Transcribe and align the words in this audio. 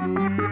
You 0.00 0.49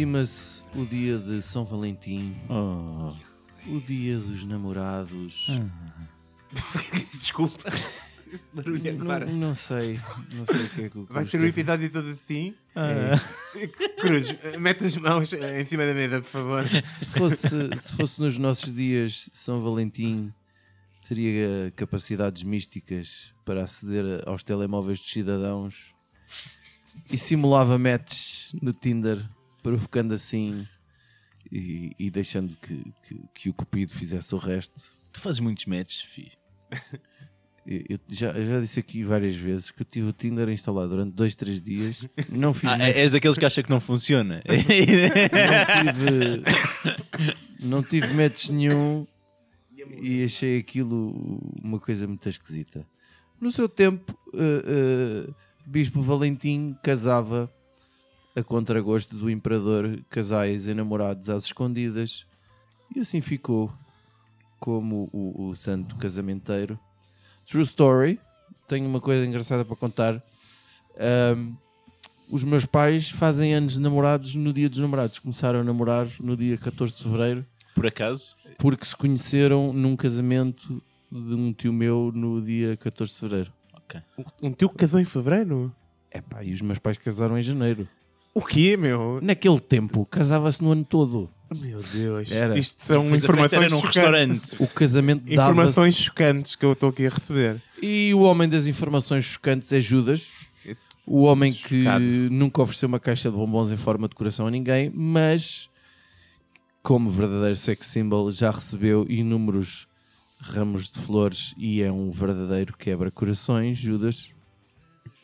aproxima-se 0.00 0.62
o 0.74 0.84
dia 0.84 1.16
de 1.18 1.40
São 1.40 1.64
Valentim, 1.64 2.36
Oh. 2.50 3.14
o 3.66 3.80
dia 3.80 4.18
dos 4.18 4.44
namorados. 4.44 5.46
Desculpa. 7.18 7.70
Barulho 8.52 8.90
agora. 9.00 9.24
Não, 9.24 9.32
não 9.48 9.54
sei, 9.54 9.98
não 10.34 10.44
sei 10.44 10.64
o 10.64 10.68
que 10.68 10.82
é 10.82 10.90
que 10.90 10.98
o 10.98 11.06
Vai 11.06 11.24
ser 11.26 11.38
o 11.38 11.40
quer- 11.40 11.48
episódio 11.48 11.90
todo 11.90 12.08
assim. 12.10 12.54
Ah. 12.74 13.18
Cruz, 14.00 14.34
mete 14.58 14.84
as 14.84 14.96
mãos 14.96 15.32
em 15.32 15.64
cima 15.64 15.86
da 15.86 15.94
mesa, 15.94 16.20
por 16.20 16.28
favor. 16.28 16.66
Se 16.82 17.06
fosse, 17.06 17.48
se 17.78 17.92
fosse 17.96 18.20
nos 18.20 18.36
nossos 18.36 18.74
dias 18.74 19.30
São 19.32 19.62
Valentim, 19.62 20.30
teria 21.08 21.72
capacidades 21.74 22.42
místicas 22.42 23.32
para 23.46 23.64
aceder 23.64 24.22
a- 24.26 24.30
aos 24.30 24.42
telemóveis 24.44 24.98
dos 24.98 25.08
cidadãos 25.08 25.94
e 27.10 27.16
simulava 27.16 27.78
matches 27.78 28.52
no 28.60 28.72
Tinder, 28.72 29.24
provocando 29.66 30.12
assim 30.14 30.64
e, 31.50 31.90
e 31.98 32.08
deixando 32.08 32.56
que, 32.56 32.84
que, 33.02 33.20
que 33.34 33.48
o 33.50 33.52
Cupido 33.52 33.92
fizesse 33.92 34.32
o 34.32 34.38
resto. 34.38 34.80
Tu 35.12 35.20
fazes 35.20 35.40
muitos 35.40 35.66
matches, 35.66 36.02
filho. 36.02 36.30
Eu, 37.68 37.82
eu 37.88 37.98
já, 38.08 38.28
eu 38.28 38.46
já 38.46 38.60
disse 38.60 38.78
aqui 38.78 39.02
várias 39.02 39.34
vezes 39.34 39.72
que 39.72 39.82
eu 39.82 39.84
tive 39.84 40.08
o 40.08 40.12
Tinder 40.12 40.48
instalado 40.50 40.88
durante 40.88 41.12
dois, 41.14 41.34
três 41.34 41.60
dias, 41.60 42.06
não 42.30 42.54
fiz 42.54 42.70
Ah, 42.70 42.78
match, 42.78 42.94
és 42.94 43.10
daqueles 43.10 43.36
que 43.36 43.44
acha 43.44 43.60
que 43.60 43.68
não 43.68 43.80
funciona. 43.80 44.40
não 45.82 45.82
tive, 45.92 46.42
não 47.58 47.82
tive 47.82 48.14
match 48.14 48.50
nenhum 48.50 49.04
e 50.00 50.22
achei 50.22 50.60
aquilo 50.60 51.40
uma 51.60 51.80
coisa 51.80 52.06
muito 52.06 52.28
esquisita. 52.28 52.86
No 53.40 53.50
seu 53.50 53.68
tempo, 53.68 54.16
eh, 54.32 55.26
eh, 55.26 55.34
Bispo 55.66 56.00
Valentim 56.00 56.76
casava 56.84 57.52
a 58.36 58.42
contragosto 58.44 59.16
do 59.16 59.30
imperador 59.30 59.98
casais 60.10 60.68
enamorados 60.68 61.28
às 61.30 61.44
escondidas 61.46 62.26
e 62.94 63.00
assim 63.00 63.20
ficou 63.20 63.72
como 64.60 65.08
o, 65.12 65.48
o 65.48 65.56
santo 65.56 65.96
casamenteiro. 65.96 66.78
True 67.46 67.62
story, 67.62 68.20
tenho 68.68 68.86
uma 68.88 69.00
coisa 69.00 69.26
engraçada 69.26 69.64
para 69.64 69.76
contar. 69.76 70.22
Ahm, 70.98 71.54
os 72.28 72.42
meus 72.44 72.64
pais 72.66 73.08
fazem 73.10 73.54
anos 73.54 73.74
de 73.74 73.80
namorados 73.80 74.34
no 74.34 74.52
dia 74.52 74.68
dos 74.68 74.80
namorados. 74.80 75.18
Começaram 75.18 75.60
a 75.60 75.64
namorar 75.64 76.08
no 76.20 76.36
dia 76.36 76.58
14 76.58 76.96
de 76.96 77.02
fevereiro 77.04 77.46
Por 77.74 77.86
acaso? 77.86 78.36
porque 78.58 78.84
se 78.84 78.96
conheceram 78.96 79.72
num 79.72 79.94
casamento 79.96 80.82
de 81.10 81.34
um 81.34 81.52
tio 81.52 81.72
meu 81.72 82.10
no 82.14 82.40
dia 82.42 82.76
14 82.76 83.12
de 83.12 83.18
fevereiro. 83.20 83.52
Ok. 83.74 84.00
Um 84.42 84.50
tio 84.52 84.68
que 84.68 84.76
casou 84.76 84.98
em 84.98 85.04
fevereiro? 85.04 85.72
Epá, 86.12 86.42
e 86.42 86.52
os 86.52 86.60
meus 86.62 86.78
pais 86.78 86.98
casaram 86.98 87.38
em 87.38 87.42
janeiro. 87.42 87.86
O 88.36 88.42
quê, 88.44 88.76
meu? 88.76 89.18
Naquele 89.22 89.58
tempo, 89.58 90.04
casava-se 90.04 90.62
no 90.62 90.70
ano 90.72 90.84
todo. 90.84 91.30
Meu 91.58 91.80
Deus. 91.94 92.30
Era. 92.30 92.58
Isto 92.58 92.84
são 92.84 93.08
Pois 93.08 93.24
a 93.24 93.26
festa 93.28 93.32
informações 93.32 93.62
era 93.62 93.70
num 93.70 93.76
chocantes. 93.78 93.96
restaurante. 93.96 94.56
O 94.62 94.66
casamento 94.66 95.22
dava 95.24 95.52
Informações 95.52 95.96
chocantes 95.96 96.54
que 96.54 96.64
eu 96.66 96.72
estou 96.72 96.90
aqui 96.90 97.06
a 97.06 97.08
receber. 97.08 97.56
E 97.80 98.12
o 98.12 98.20
homem 98.20 98.46
das 98.46 98.66
informações 98.66 99.24
chocantes 99.24 99.72
é 99.72 99.80
Judas. 99.80 100.30
O 101.06 101.22
homem 101.22 101.54
que 101.54 101.84
Chocado. 101.84 102.04
nunca 102.04 102.60
ofereceu 102.60 102.88
uma 102.88 103.00
caixa 103.00 103.30
de 103.30 103.36
bombons 103.36 103.70
em 103.70 103.76
forma 103.78 104.06
de 104.06 104.14
coração 104.14 104.46
a 104.48 104.50
ninguém, 104.50 104.90
mas 104.94 105.70
como 106.82 107.08
verdadeiro 107.10 107.56
sex 107.56 107.86
symbol 107.86 108.30
já 108.30 108.50
recebeu 108.50 109.06
inúmeros 109.08 109.86
ramos 110.40 110.90
de 110.90 110.98
flores 110.98 111.54
e 111.56 111.80
é 111.80 111.90
um 111.90 112.10
verdadeiro 112.10 112.76
quebra-corações, 112.76 113.78
Judas. 113.78 114.28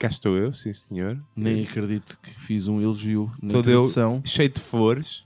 Cá 0.02 0.08
estou 0.08 0.36
eu, 0.36 0.52
sim 0.52 0.74
senhor. 0.74 1.16
Nem 1.36 1.62
acredito 1.62 2.18
que 2.20 2.30
fiz 2.30 2.66
um 2.66 2.82
elogio 2.82 3.32
na 3.40 3.52
Todo 3.52 3.70
eu 3.70 3.82
introdução. 3.82 4.20
cheio 4.24 4.48
de 4.48 4.60
flores. 4.60 5.24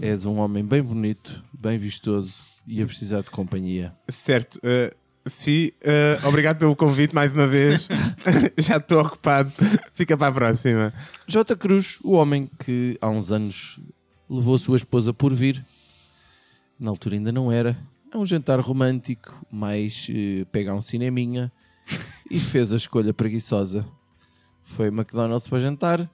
És 0.00 0.24
um 0.24 0.38
homem 0.38 0.64
bem 0.64 0.82
bonito, 0.82 1.44
bem 1.52 1.76
vistoso 1.76 2.42
e 2.66 2.80
a 2.80 2.86
precisar 2.86 3.20
de 3.20 3.28
companhia. 3.28 3.94
Certo. 4.08 4.58
Uh, 4.64 4.96
Fi, 5.28 5.74
uh, 5.82 6.26
obrigado 6.26 6.56
pelo 6.58 6.74
convite 6.74 7.14
mais 7.14 7.34
uma 7.34 7.46
vez. 7.46 7.86
Já 8.56 8.78
estou 8.78 9.02
ocupado. 9.02 9.52
Fica 9.92 10.16
para 10.16 10.28
a 10.28 10.32
próxima. 10.32 10.90
J. 11.26 11.54
Cruz, 11.54 11.98
o 12.02 12.12
homem 12.12 12.48
que 12.64 12.96
há 12.98 13.10
uns 13.10 13.30
anos 13.30 13.78
levou 14.26 14.54
a 14.54 14.58
sua 14.58 14.76
esposa 14.76 15.12
por 15.12 15.34
vir, 15.34 15.62
na 16.78 16.88
altura 16.88 17.16
ainda 17.16 17.30
não 17.30 17.52
era, 17.52 17.76
a 18.10 18.16
um 18.16 18.24
jantar 18.24 18.58
romântico, 18.58 19.46
mais 19.52 20.06
eh, 20.08 20.46
pega 20.50 20.72
um 20.72 20.80
cineminha 20.80 21.52
e 22.30 22.38
fez 22.38 22.72
a 22.72 22.76
escolha 22.76 23.12
preguiçosa. 23.12 23.86
Foi 24.62 24.88
McDonald's 24.88 25.48
para 25.48 25.58
jantar 25.58 26.10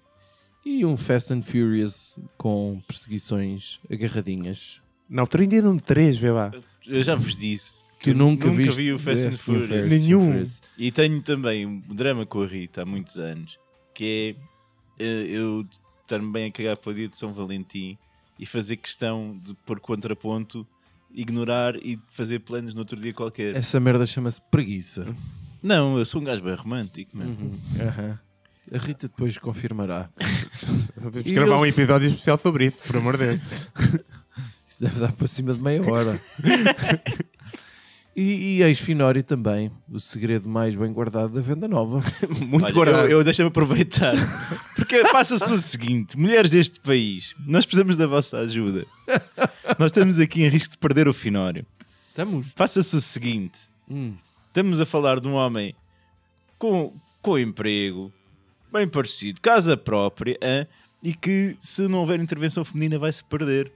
e 0.65 0.85
um 0.85 0.97
Fast 0.97 1.33
and 1.33 1.43
Furious 1.43 2.19
com 2.37 2.83
perseguições 2.87 3.79
agarradinhas. 3.91 4.81
Na 5.09 5.23
altura 5.23 5.45
ainda 5.45 5.57
eram 5.57 5.77
três, 5.77 6.19
vê 6.19 6.31
lá. 6.31 6.53
Eu 6.87 7.03
já 7.03 7.15
vos 7.15 7.37
disse. 7.37 7.87
Tu 7.93 8.11
que 8.11 8.15
nunca, 8.15 8.47
nunca 8.47 8.57
viste 8.57 8.83
vi 8.83 8.93
o 8.93 8.99
Fast 8.99 9.27
and 9.27 9.31
Fast 9.31 9.45
Furious. 9.45 9.69
Furious. 9.69 9.89
Nenhum. 9.89 10.45
E 10.77 10.91
tenho 10.91 11.23
também 11.23 11.65
um 11.67 11.81
drama 11.81 12.27
com 12.27 12.43
a 12.43 12.47
Rita 12.47 12.83
há 12.83 12.87
muitos 12.87 13.17
anos, 13.17 13.59
que 13.95 14.37
é 14.99 15.05
eh, 15.05 15.27
eu 15.29 15.65
estar-me 16.03 16.33
bem 16.33 16.47
a 16.47 16.53
cagar 16.53 16.77
para 16.77 16.91
o 16.91 16.95
dia 16.95 17.09
de 17.09 17.17
São 17.17 17.33
Valentim 17.33 17.97
e 18.39 18.45
fazer 18.45 18.77
questão 18.77 19.39
de 19.43 19.55
pôr 19.55 19.81
contraponto, 19.81 20.67
ignorar 21.15 21.77
e 21.77 21.99
fazer 22.11 22.41
planos 22.41 22.75
no 22.75 22.81
outro 22.81 23.01
dia 23.01 23.13
qualquer. 23.13 23.55
Essa 23.57 23.81
merda 23.81 24.05
chama-se 24.05 24.41
preguiça. 24.51 25.07
Não, 25.63 25.99
eu 25.99 26.05
sou 26.05 26.21
um 26.21 26.25
gajo 26.25 26.43
bem 26.43 26.55
romântico, 26.55 27.17
meu. 27.17 27.27
Uhum, 27.29 27.59
aham. 27.81 28.19
A 28.73 28.79
Rita 28.79 29.07
depois 29.09 29.39
confirmará. 29.39 30.09
Vamos 30.97 31.21
E 31.25 31.33
gravar 31.33 31.57
um 31.59 31.65
eles- 31.65 31.79
episódio 31.79 32.09
especial 32.09 32.37
sobre 32.37 32.67
isso, 32.67 32.83
por 32.83 32.97
amor 32.97 33.17
de 33.17 33.27
Deus. 33.27 33.41
Isso 34.69 34.83
deve 34.83 34.99
dar 35.01 35.13
para 35.13 35.27
cima 35.29 35.55
de 35.55 35.63
meia 35.63 35.81
hora. 35.91 36.21
e, 38.15 38.59
e 38.59 38.63
ex-Finório 38.63 39.23
também, 39.23 39.71
o 39.91 40.01
segredo 40.01 40.49
mais 40.49 40.75
bem 40.75 40.93
guardado 40.93 41.33
da 41.35 41.41
venda 41.41 41.69
nova. 41.69 42.03
Muito 42.41 42.65
Olha, 42.65 42.75
guardado. 42.75 43.05
eu, 43.07 43.19
eu 43.19 43.25
deixa-me 43.25 43.49
aproveitar. 43.49 44.15
Porque 44.75 45.03
passa-se 45.05 45.53
o 45.53 45.59
seguinte: 45.59 46.19
mulheres 46.19 46.51
deste 46.51 46.81
país, 46.81 47.35
nós 47.47 47.65
precisamos 47.65 47.97
da 47.97 48.07
vossa 48.07 48.39
ajuda. 48.39 48.85
Nós 49.79 49.87
estamos 49.91 50.19
aqui 50.19 50.43
em 50.43 50.49
risco 50.49 50.73
de 50.73 50.79
perder 50.79 51.09
o 51.09 51.15
finório. 51.15 51.65
Estamos. 52.09 52.53
Passa-se 52.53 52.97
o 52.97 53.01
seguinte: 53.01 53.61
Hum. 53.89 54.15
Estamos 54.57 54.81
a 54.81 54.87
falar 54.87 55.21
de 55.21 55.29
um 55.29 55.35
homem 55.35 55.77
com, 56.59 56.95
com 57.21 57.39
emprego, 57.39 58.11
bem 58.73 58.89
parecido, 58.89 59.39
casa 59.39 59.77
própria, 59.77 60.39
hã? 60.43 60.67
e 61.03 61.15
que 61.15 61.55
se 61.61 61.87
não 61.87 61.99
houver 61.99 62.19
intervenção 62.21 62.65
feminina 62.65 62.99
vai-se 62.99 63.23
perder. 63.23 63.71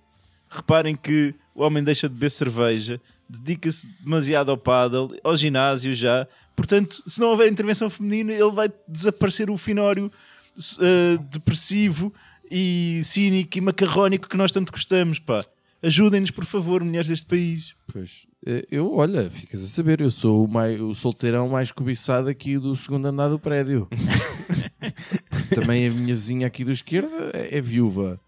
Reparem 0.48 0.96
que 0.96 1.34
o 1.54 1.62
homem 1.62 1.84
deixa 1.84 2.08
de 2.08 2.14
beber 2.14 2.30
cerveja, 2.30 2.98
dedica-se 3.28 3.88
demasiado 4.02 4.50
ao 4.50 4.56
paddle, 4.56 5.14
ao 5.22 5.36
ginásio 5.36 5.92
já. 5.92 6.26
Portanto, 6.56 7.02
se 7.06 7.20
não 7.20 7.28
houver 7.28 7.52
intervenção 7.52 7.90
feminina, 7.90 8.32
ele 8.32 8.50
vai 8.50 8.72
desaparecer 8.88 9.50
o 9.50 9.58
finório 9.58 10.06
uh, 10.06 11.22
depressivo 11.30 12.10
e 12.50 13.02
cínico 13.04 13.58
e 13.58 13.60
macarrónico 13.60 14.26
que 14.26 14.36
nós 14.36 14.50
tanto 14.50 14.72
gostamos, 14.72 15.18
pá. 15.18 15.44
Ajudem-nos, 15.82 16.30
por 16.30 16.46
favor, 16.46 16.82
mulheres 16.82 17.08
deste 17.08 17.26
país. 17.26 17.74
Pois, 17.92 18.29
eu, 18.70 18.94
olha, 18.94 19.30
ficas 19.30 19.62
a 19.62 19.66
saber, 19.66 20.00
eu 20.00 20.10
sou 20.10 20.44
o, 20.44 20.48
mai- 20.48 20.80
o 20.80 20.94
solteirão 20.94 21.48
mais 21.48 21.70
cobiçado 21.70 22.28
aqui 22.28 22.58
do 22.58 22.74
segundo 22.74 23.06
andar 23.06 23.28
do 23.28 23.38
prédio. 23.38 23.86
Também 25.54 25.86
a 25.88 25.90
minha 25.90 26.14
vizinha 26.14 26.46
aqui 26.46 26.64
do 26.64 26.72
esquerda 26.72 27.30
é, 27.34 27.58
é 27.58 27.60
viúva. 27.60 28.20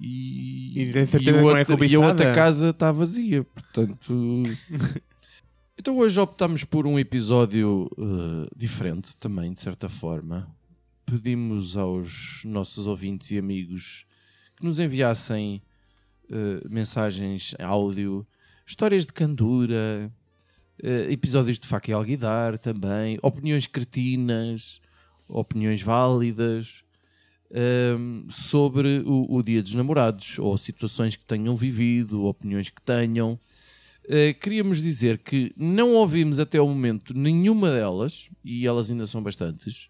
E, 0.00 0.72
E 0.80 0.92
e, 1.24 1.28
é 1.30 1.32
outra, 1.42 1.86
e 1.86 1.94
a 1.94 2.00
outra 2.00 2.26
casa 2.34 2.70
está 2.70 2.92
vazia, 2.92 3.44
portanto. 3.44 4.42
então 5.78 5.96
hoje 5.98 6.20
optamos 6.20 6.64
por 6.64 6.86
um 6.86 6.98
episódio 6.98 7.88
eh, 7.98 8.48
diferente 8.56 9.16
também, 9.16 9.52
de 9.52 9.60
certa 9.60 9.88
forma. 9.88 10.48
Pedimos 11.06 11.76
aos 11.76 12.42
nossos 12.44 12.86
ouvintes 12.86 13.30
e 13.30 13.38
amigos 13.38 14.04
que 14.56 14.64
nos 14.64 14.78
enviassem 14.80 15.62
eh, 16.30 16.60
mensagens 16.68 17.54
em 17.58 17.62
áudio, 17.64 18.26
histórias 18.66 19.06
de 19.06 19.12
candura, 19.12 20.10
eh, 20.82 21.06
episódios 21.10 21.58
de 21.58 21.66
faca 21.66 21.90
e 21.90 21.94
alguidar 21.94 22.58
também, 22.58 23.18
opiniões 23.22 23.66
cretinas, 23.66 24.80
opiniões 25.28 25.82
válidas 25.82 26.82
ehm, 27.50 28.26
sobre 28.28 29.00
o, 29.06 29.36
o 29.36 29.42
Dia 29.42 29.62
dos 29.62 29.74
Namorados 29.74 30.38
ou 30.38 30.56
situações 30.58 31.16
que 31.16 31.24
tenham 31.24 31.54
vivido, 31.54 32.24
opiniões 32.24 32.68
que 32.68 32.82
tenham. 32.82 33.38
Eh, 34.08 34.34
queríamos 34.34 34.82
dizer 34.82 35.18
que 35.18 35.52
não 35.56 35.94
ouvimos 35.94 36.38
até 36.38 36.60
o 36.60 36.66
momento 36.68 37.12
nenhuma 37.14 37.70
delas, 37.70 38.28
e 38.44 38.66
elas 38.66 38.90
ainda 38.90 39.06
são 39.06 39.22
bastantes. 39.22 39.88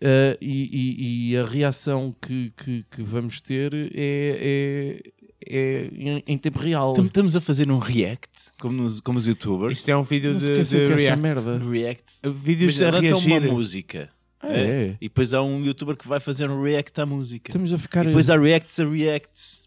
eh, 0.00 0.36
e, 0.40 1.30
e- 1.30 1.30
e 1.32 1.36
a 1.36 1.44
reação 1.46 2.14
que, 2.20 2.50
que- 2.56 2.84
que 2.90 3.02
vamos 3.02 3.40
ter 3.40 3.72
é, 3.94 5.00
é- 5.48 5.88
é 5.90 5.90
em, 5.94 6.22
em 6.26 6.38
tempo 6.38 6.58
real. 6.58 6.94
Tam- 6.94 7.06
Estamos 7.06 7.34
a 7.36 7.40
fazer 7.40 7.70
um 7.70 7.78
react, 7.78 8.50
como, 8.60 8.74
nos- 8.82 9.00
como 9.00 9.18
os 9.18 9.26
youtubers. 9.26 9.78
Isto 9.78 9.90
é 9.90 9.96
um 9.96 10.02
vídeo 10.02 10.36
de, 10.38 10.62
de 10.64 10.86
react. 10.94 11.22
merda. 11.22 11.58
React. 11.58 12.28
Vídeos 12.28 12.78
Mas 12.78 12.88
a 12.88 12.90
lançam 12.90 13.18
uma 13.18 13.28
reagir. 13.38 13.52
música. 13.52 14.10
Ah, 14.40 14.52
é? 14.52 14.96
E 15.00 15.08
depois 15.08 15.32
há 15.32 15.42
um 15.42 15.64
youtuber 15.64 15.96
que 15.96 16.06
vai 16.06 16.20
fazer 16.20 16.50
um 16.50 16.62
react 16.62 17.00
à 17.00 17.06
música. 17.06 17.50
Estamos 17.50 17.72
a 17.72 17.78
ficar. 17.78 18.02
E 18.04 18.08
depois 18.08 18.28
há 18.28 18.36
reacts 18.38 18.78
a 18.80 18.84
reacts. 18.88 19.64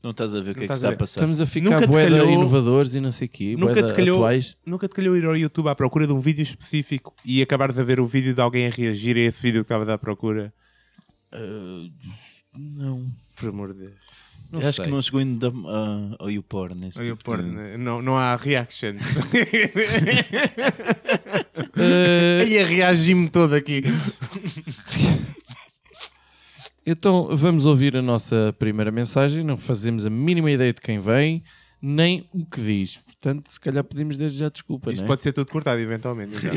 Não 0.00 0.12
estás 0.12 0.32
a 0.36 0.40
ver 0.40 0.52
o 0.52 0.54
que 0.54 0.60
é 0.60 0.66
que 0.68 0.72
estás 0.72 0.78
está 0.78 0.90
a 0.90 0.92
a 0.92 0.96
passar. 0.96 1.18
Estamos 1.20 1.40
a 1.40 1.46
ficar 1.46 1.70
Nunca 1.70 1.86
te 1.88 1.90
bué 1.90 2.04
calhou- 2.08 2.30
inovadores 2.30 2.94
e 2.94 3.00
não 3.00 3.10
sei 3.10 3.26
o 3.26 3.28
quê, 3.30 3.56
Nunca 3.58 3.82
te, 3.82 3.92
calhou, 3.92 4.18
atuais. 4.18 4.56
nunca 4.64 4.86
te 4.88 4.94
calhou 4.94 5.16
ir 5.16 5.24
ao 5.24 5.36
YouTube 5.36 5.66
à 5.68 5.74
procura 5.74 6.06
de 6.06 6.12
um 6.12 6.20
vídeo 6.20 6.42
específico 6.42 7.12
e 7.24 7.42
acabares 7.42 7.76
a 7.76 7.82
ver 7.82 7.98
o 7.98 8.06
vídeo 8.06 8.32
de 8.32 8.40
alguém 8.40 8.68
a 8.68 8.70
reagir 8.70 9.16
a 9.16 9.20
esse 9.22 9.42
vídeo 9.42 9.64
que 9.64 9.72
estava 9.74 9.92
à 9.92 9.98
procura? 9.98 10.54
Não, 12.56 13.10
Por 13.36 13.48
amor 13.48 13.72
de 13.74 13.80
Deus. 13.80 13.94
Não 14.50 14.60
Acho 14.60 14.72
sei. 14.72 14.84
que 14.86 14.90
não 14.90 15.02
chegou 15.02 15.20
ainda 15.20 15.52
ah, 15.66 16.16
ao 16.20 16.30
YouPorn. 16.30 16.74
nesse 16.80 17.02
tipo 17.04 17.22
porra, 17.22 17.42
de- 17.42 17.50
né? 17.50 17.76
não, 17.76 18.00
não 18.00 18.16
há 18.16 18.36
reaction. 18.36 18.94
Eh, 21.80 22.42
Aí 22.44 22.58
a 22.58 22.66
reagir-me 22.66 23.28
todo 23.28 23.54
aqui. 23.54 23.82
então 26.86 27.36
vamos 27.36 27.66
ouvir 27.66 27.96
a 27.96 28.02
nossa 28.02 28.54
primeira 28.58 28.90
mensagem. 28.90 29.44
Não 29.44 29.56
fazemos 29.56 30.06
a 30.06 30.10
mínima 30.10 30.50
ideia 30.50 30.72
de 30.72 30.80
quem 30.80 30.98
vem, 31.00 31.42
nem 31.80 32.28
o 32.32 32.44
que 32.44 32.60
diz. 32.60 32.96
Portanto, 32.98 33.48
se 33.48 33.60
calhar 33.60 33.84
pedimos 33.84 34.18
desde 34.18 34.38
já 34.38 34.48
desculpa. 34.48 34.90
Isto 34.90 35.02
né? 35.02 35.06
pode 35.08 35.22
ser 35.22 35.32
tudo 35.32 35.50
cortado 35.50 35.80
eventualmente. 35.80 36.34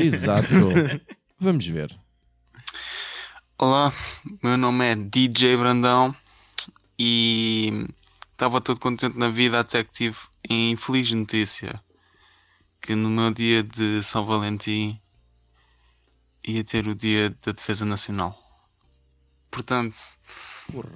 Exato. 0.54 1.00
vamos 1.38 1.66
ver. 1.66 1.96
Olá, 3.58 3.92
meu 4.42 4.56
nome 4.56 4.84
é 4.90 4.96
DJ 4.96 5.56
Brandão 5.56 6.14
e 6.98 7.86
estava 8.32 8.60
todo 8.60 8.80
contente 8.80 9.18
na 9.18 9.28
vida 9.28 9.60
até 9.60 9.84
que 9.84 9.92
tive 9.92 10.18
a 10.48 10.52
infeliz 10.52 11.10
notícia 11.12 11.82
que 12.80 12.94
no 12.94 13.08
meu 13.08 13.30
dia 13.32 13.62
de 13.62 14.02
São 14.02 14.26
Valentim 14.26 15.00
ia 16.44 16.64
ter 16.64 16.88
o 16.88 16.94
dia 16.94 17.30
da 17.44 17.52
Defesa 17.52 17.84
Nacional. 17.84 18.36
Portanto, 19.50 19.96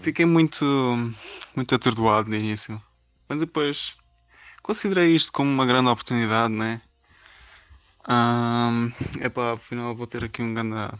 fiquei 0.01 0.25
muito, 0.25 0.65
muito 1.55 1.75
atordoado 1.75 2.29
no 2.29 2.35
início, 2.35 2.83
mas 3.29 3.39
depois 3.39 3.95
considerei 4.63 5.15
isto 5.15 5.33
como 5.33 5.49
uma 5.49 5.65
grande 5.65 5.89
oportunidade, 5.89 6.53
né? 6.53 6.81
Ahm, 8.09 8.91
epá, 9.21 9.53
afinal 9.53 9.95
vou 9.95 10.07
ter 10.07 10.25
aqui 10.25 10.43
um 10.43 10.55
grande 10.55 10.99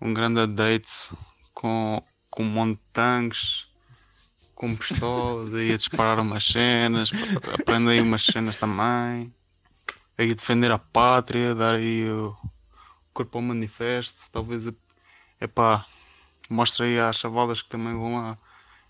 um 0.00 0.12
grande 0.12 0.46
date 0.46 1.12
com, 1.52 2.02
com 2.30 2.42
um 2.42 2.50
monte 2.50 2.76
de 2.78 2.84
tanques, 2.92 3.66
com 4.54 4.74
pistolas, 4.76 5.54
aí 5.54 5.72
a 5.72 5.76
disparar 5.76 6.20
umas 6.20 6.44
cenas, 6.44 7.10
aprender 7.60 7.90
aí 7.90 8.00
umas 8.00 8.24
cenas 8.24 8.56
também, 8.56 9.32
aí 10.16 10.30
a 10.30 10.34
defender 10.34 10.70
a 10.70 10.78
pátria, 10.78 11.54
dar 11.54 11.74
aí 11.74 12.08
o 12.10 12.36
corpo 13.12 13.38
ao 13.38 13.42
manifesto, 13.42 14.30
talvez 14.32 14.66
é 15.40 15.46
pá, 15.46 15.86
mostra 16.48 16.86
aí 16.86 16.98
às 16.98 17.16
chavalas 17.16 17.62
que 17.62 17.68
também 17.68 17.94
vão 17.94 18.16
lá 18.16 18.36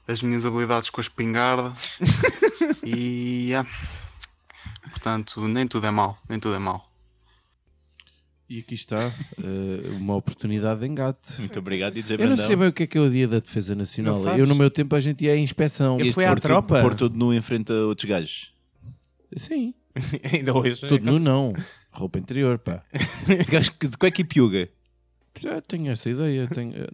as 0.06 0.22
minhas 0.22 0.44
habilidades 0.44 0.90
com 0.90 1.00
a 1.00 1.02
espingarda 1.02 1.72
e 2.84 3.49
yeah. 3.49 3.69
portanto 4.90 5.46
nem 5.49 5.66
tudo 5.66 5.87
é 5.87 5.90
mau, 5.90 6.19
nem 6.28 6.38
tudo 6.38 6.55
é 6.55 6.58
mau. 6.58 6.94
E 8.49 8.58
aqui 8.61 8.75
está 8.75 8.99
eh, 8.99 9.88
uma 9.96 10.14
oportunidade 10.17 10.81
de 10.81 10.87
engate. 10.87 11.38
Muito 11.38 11.58
obrigado, 11.58 11.94
DJ 11.94 12.17
Eu 12.17 12.19
não 12.20 12.26
Brandão. 12.29 12.46
sei 12.46 12.56
bem 12.56 12.69
o 12.69 12.73
que 12.73 12.82
é 12.82 12.87
que 12.87 12.99
é 12.99 13.00
o 13.00 13.08
dia 13.11 13.26
da 13.26 13.38
Defesa 13.38 13.75
Nacional. 13.75 14.23
Eu, 14.37 14.46
no 14.46 14.55
meu 14.55 14.70
tempo, 14.70 14.94
a 14.94 15.00
gente 15.00 15.25
ia 15.25 15.32
à 15.32 15.37
inspeção. 15.37 15.99
Eu 15.99 16.12
fui 16.12 16.25
à 16.25 16.29
pôr 16.29 16.35
tudo- 16.41 16.43
tropa. 16.49 16.81
Pôr 16.82 16.94
todo 16.94 17.17
nu 17.17 17.32
em 17.32 17.41
frente 17.41 17.73
a 17.73 17.76
outros 17.87 18.06
gajos. 18.08 18.52
Sim, 19.35 19.73
Ainda 20.32 20.52
hoje. 20.55 20.81
tudo 20.87 21.05
nu 21.05 21.19
não. 21.19 21.55
Roupa 21.91 22.19
interior, 22.19 22.58
pá. 22.58 22.85
Gajos 23.50 23.70
que- 23.70 23.88
De 23.88 23.96
qual 23.96 24.08
é 24.08 24.11
que 24.11 24.25
piuga? 24.25 24.69
Já 25.40 25.61
tenho 25.62 25.90
essa 25.90 26.11
ideia. 26.11 26.47
Tenho, 26.47 26.75
eh, 26.76 26.87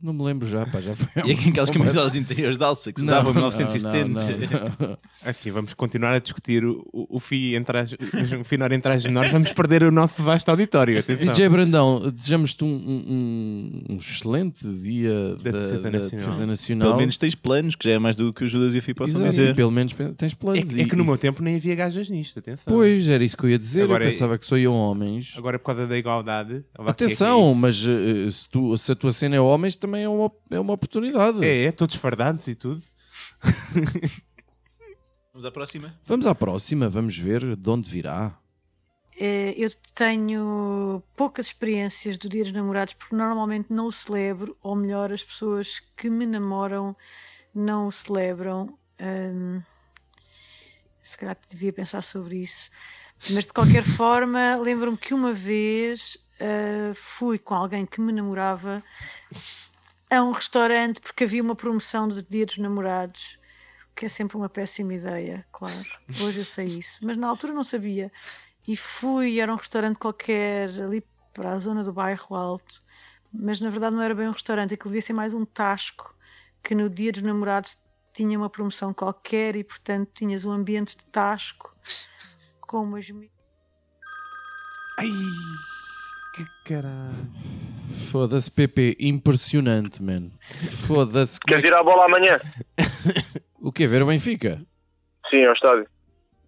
não 0.00 0.12
me 0.12 0.22
lembro 0.22 0.46
já, 0.48 0.64
pá. 0.66 0.80
Já 0.80 0.94
foi 0.94 1.08
E 1.28 1.32
aquelas 1.48 1.70
camisolas 1.70 2.14
interiores 2.14 2.56
de 2.56 2.64
alça 2.64 2.92
que 2.92 3.00
se 3.00 3.06
usavam 3.06 3.32
em 3.32 3.34
não, 3.34 3.48
1970. 3.48 4.08
não, 4.08 4.88
não. 4.88 4.98
Assim, 5.24 5.50
vamos 5.50 5.74
continuar 5.74 6.14
a 6.14 6.18
discutir 6.18 6.64
o, 6.64 6.86
o, 6.92 7.16
o 7.16 7.18
FI 7.18 7.56
entre 7.56 7.78
as, 7.78 7.92
o 7.92 8.44
finor 8.44 8.70
entre 8.72 8.92
as 8.92 9.04
menores. 9.04 9.30
Vamos 9.30 9.52
perder 9.52 9.82
o 9.82 9.90
nosso 9.90 10.22
vasto 10.22 10.48
auditório. 10.50 10.98
Atenção. 10.98 11.26
DJ 11.26 11.48
Brandão, 11.48 12.10
desejamos-te 12.12 12.64
um, 12.64 12.68
um- 12.68 13.82
um 13.90 13.96
excelente 13.96 14.66
dia 14.68 15.36
da, 15.42 15.50
Defesa 15.50 15.80
da 15.80 15.90
Nacional. 15.90 16.26
Defesa 16.26 16.46
Nacional. 16.46 16.88
Pelo 16.88 16.98
menos 17.00 17.16
tens 17.18 17.34
planos, 17.34 17.74
que 17.74 17.84
já 17.88 17.94
é 17.94 17.98
mais 17.98 18.16
do 18.16 18.32
que 18.32 18.44
o 18.44 18.48
Judas 18.48 18.74
e 18.74 18.78
o 18.78 18.82
Fi 18.82 18.94
possam 18.94 19.20
Exato, 19.20 19.30
dizer. 19.36 19.54
Pelo 19.54 19.70
menos 19.70 19.92
tens 20.16 20.32
É, 20.32 20.36
planos. 20.36 20.76
é 20.76 20.82
e- 20.82 20.86
que 20.86 20.96
no 20.96 21.02
e 21.02 21.06
meu 21.06 21.16
se- 21.16 21.22
tempo 21.22 21.42
nem 21.42 21.56
havia 21.56 21.74
gajas 21.74 22.08
nisto. 22.08 22.38
Atenção. 22.38 22.72
Pois, 22.72 23.08
era 23.08 23.24
isso 23.24 23.36
que 23.36 23.44
eu 23.44 23.50
ia 23.50 23.58
dizer. 23.58 23.82
Agora 23.82 24.04
eu 24.04 24.08
é- 24.08 24.10
pensava 24.12 24.38
que 24.38 24.46
só 24.46 24.56
iam 24.56 24.74
homens. 24.74 25.34
Agora 25.36 25.58
por 25.58 25.66
causa 25.66 25.86
da 25.86 25.96
igualdade. 25.98 26.62
olha 26.78 26.90
aqui, 26.90 27.04
Atenção, 27.04 27.50
aqui. 27.50 27.58
mas 27.60 27.86
eh, 27.88 28.30
se, 28.30 28.48
tu- 28.48 28.76
se 28.78 28.92
a 28.92 28.94
tua 28.94 29.12
cena 29.12 29.36
é 29.36 29.40
homens, 29.40 29.76
também 29.76 29.87
é 29.96 30.08
uma, 30.08 30.30
é 30.50 30.60
uma 30.60 30.72
oportunidade. 30.72 31.44
É, 31.44 31.64
é, 31.64 31.72
todos 31.72 31.96
fardados 31.96 32.46
e 32.48 32.54
tudo. 32.54 32.82
Vamos 35.32 35.44
à 35.44 35.50
próxima. 35.50 35.94
Vamos 36.04 36.26
à 36.26 36.34
próxima, 36.34 36.88
vamos 36.88 37.16
ver 37.16 37.54
de 37.54 37.70
onde 37.70 37.88
virá. 37.88 38.36
Eh, 39.20 39.54
Eu 39.56 39.70
tenho 39.94 41.00
poucas 41.16 41.46
experiências 41.46 42.18
do 42.18 42.28
Dia 42.28 42.42
dos 42.42 42.52
Namorados 42.52 42.94
porque 42.94 43.14
normalmente 43.14 43.72
não 43.72 43.86
o 43.86 43.92
celebro, 43.92 44.56
ou 44.60 44.74
melhor, 44.74 45.12
as 45.12 45.22
pessoas 45.22 45.80
que 45.96 46.10
me 46.10 46.26
namoram 46.26 46.96
não 47.54 47.86
o 47.86 47.92
celebram. 47.92 48.76
Se 51.04 51.16
calhar 51.16 51.36
devia 51.48 51.72
pensar 51.72 52.02
sobre 52.02 52.38
isso. 52.38 52.68
Mas 53.30 53.46
de 53.46 53.52
qualquer 53.52 53.84
forma, 53.96 54.56
lembro-me 54.56 54.98
que 54.98 55.14
uma 55.14 55.32
vez 55.32 56.18
ah, 56.40 56.92
fui 56.94 57.38
com 57.38 57.54
alguém 57.54 57.84
que 57.84 58.00
me 58.00 58.12
namorava 58.12 58.82
a 60.10 60.22
um 60.22 60.32
restaurante 60.32 61.00
porque 61.00 61.24
havia 61.24 61.42
uma 61.42 61.54
promoção 61.54 62.08
do 62.08 62.22
Dia 62.22 62.46
dos 62.46 62.58
Namorados, 62.58 63.38
que 63.94 64.06
é 64.06 64.08
sempre 64.08 64.36
uma 64.36 64.48
péssima 64.48 64.94
ideia, 64.94 65.44
claro. 65.52 65.86
Hoje 66.22 66.38
eu 66.38 66.44
sei 66.44 66.66
isso, 66.66 66.98
mas 67.02 67.16
na 67.16 67.28
altura 67.28 67.52
não 67.52 67.64
sabia. 67.64 68.10
E 68.66 68.76
fui, 68.76 69.40
era 69.40 69.52
um 69.52 69.56
restaurante 69.56 69.98
qualquer 69.98 70.68
ali 70.80 71.04
para 71.32 71.52
a 71.52 71.58
zona 71.58 71.82
do 71.82 71.92
bairro 71.92 72.34
Alto, 72.34 72.82
mas 73.32 73.60
na 73.60 73.70
verdade 73.70 73.94
não 73.94 74.02
era 74.02 74.14
bem 74.14 74.28
um 74.28 74.32
restaurante, 74.32 74.74
aquilo 74.74 74.90
devia 74.90 75.02
ser 75.02 75.12
mais 75.12 75.34
um 75.34 75.44
tasco 75.44 76.14
que 76.62 76.74
no 76.74 76.88
Dia 76.88 77.12
dos 77.12 77.22
Namorados 77.22 77.78
tinha 78.12 78.38
uma 78.38 78.50
promoção 78.50 78.92
qualquer 78.92 79.56
e 79.56 79.62
portanto 79.62 80.10
tinhas 80.14 80.44
um 80.44 80.50
ambiente 80.50 80.96
de 80.96 81.04
tasco 81.06 81.74
com 82.60 82.82
umas 82.82 83.06
Ai, 84.98 85.08
que 86.44 86.74
caralho. 86.74 87.28
Foda-se, 88.10 88.50
PP, 88.50 88.96
impressionante, 89.00 90.02
man. 90.02 90.30
Foda-se. 90.86 91.40
como 91.40 91.56
é 91.56 91.60
Queres 91.60 91.70
ir 91.70 91.74
à 91.74 91.82
bola 91.82 92.04
amanhã? 92.04 92.36
O 93.60 93.72
que 93.72 93.88
Ver 93.88 94.02
o 94.02 94.06
Benfica? 94.06 94.60
Sim, 95.28 95.44
ao 95.44 95.52
estádio. 95.52 95.86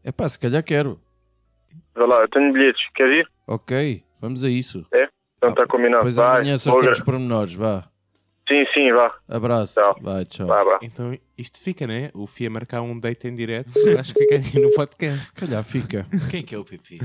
É 0.04 0.12
pá, 0.12 0.28
se 0.28 0.38
calhar 0.38 0.62
quero. 0.62 1.00
Vai 1.94 2.06
lá, 2.06 2.20
eu 2.23 2.28
tenho 2.28 2.52
bilhetes. 2.52 2.80
Queres 2.94 3.26
ir? 3.26 3.30
Ok, 3.49 4.02
vamos 4.20 4.44
a 4.44 4.49
isso. 4.49 4.87
É? 4.94 5.09
Então 5.37 5.50
está 5.50 5.66
combinado. 5.66 5.99
Depois 5.99 6.16
vai. 6.16 6.37
amanhã 6.38 6.54
acertamos 6.54 6.99
ver. 6.99 7.04
pormenores, 7.04 7.54
vá. 7.54 7.90
Sim, 8.49 8.64
sim, 8.73 8.92
vá. 8.92 9.14
Abraço. 9.28 9.75
Tchau. 9.75 9.97
Vai, 10.00 10.25
tchau. 10.25 10.47
Vá, 10.47 10.62
vá. 10.62 10.78
Então 10.82 11.18
isto 11.37 11.61
fica, 11.61 11.87
né? 11.87 12.11
O 12.14 12.26
FI 12.26 12.47
a 12.47 12.50
marcar 12.50 12.80
um 12.82 12.99
date 12.99 13.26
em 13.26 13.35
direto. 13.35 13.70
Acho 13.99 14.14
que 14.14 14.20
fica 14.20 14.37
aqui 14.37 14.61
no 14.61 14.70
podcast. 14.70 15.26
Se 15.26 15.32
calhar 15.32 15.64
fica. 15.64 16.06
Quem 16.30 16.40
é 16.40 16.42
que 16.42 16.54
é 16.54 16.59
o 16.59 16.64
Pipi? 16.64 17.00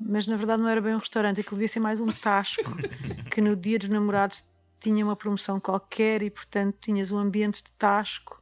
Mas 0.00 0.26
na 0.26 0.36
verdade 0.36 0.62
não 0.62 0.68
era 0.68 0.80
bem 0.80 0.94
um 0.94 0.98
restaurante, 0.98 1.40
aquilo 1.40 1.56
devia 1.56 1.68
ser 1.68 1.80
mais 1.80 2.00
um 2.00 2.06
tasco 2.06 2.62
que 3.30 3.40
no 3.40 3.56
Dia 3.56 3.78
dos 3.78 3.88
Namorados 3.88 4.44
tinha 4.80 5.04
uma 5.04 5.16
promoção 5.16 5.58
qualquer 5.58 6.22
e 6.22 6.30
portanto 6.30 6.76
tinhas 6.80 7.10
um 7.10 7.18
ambiente 7.18 7.62
de 7.62 7.70
tasco 7.72 8.40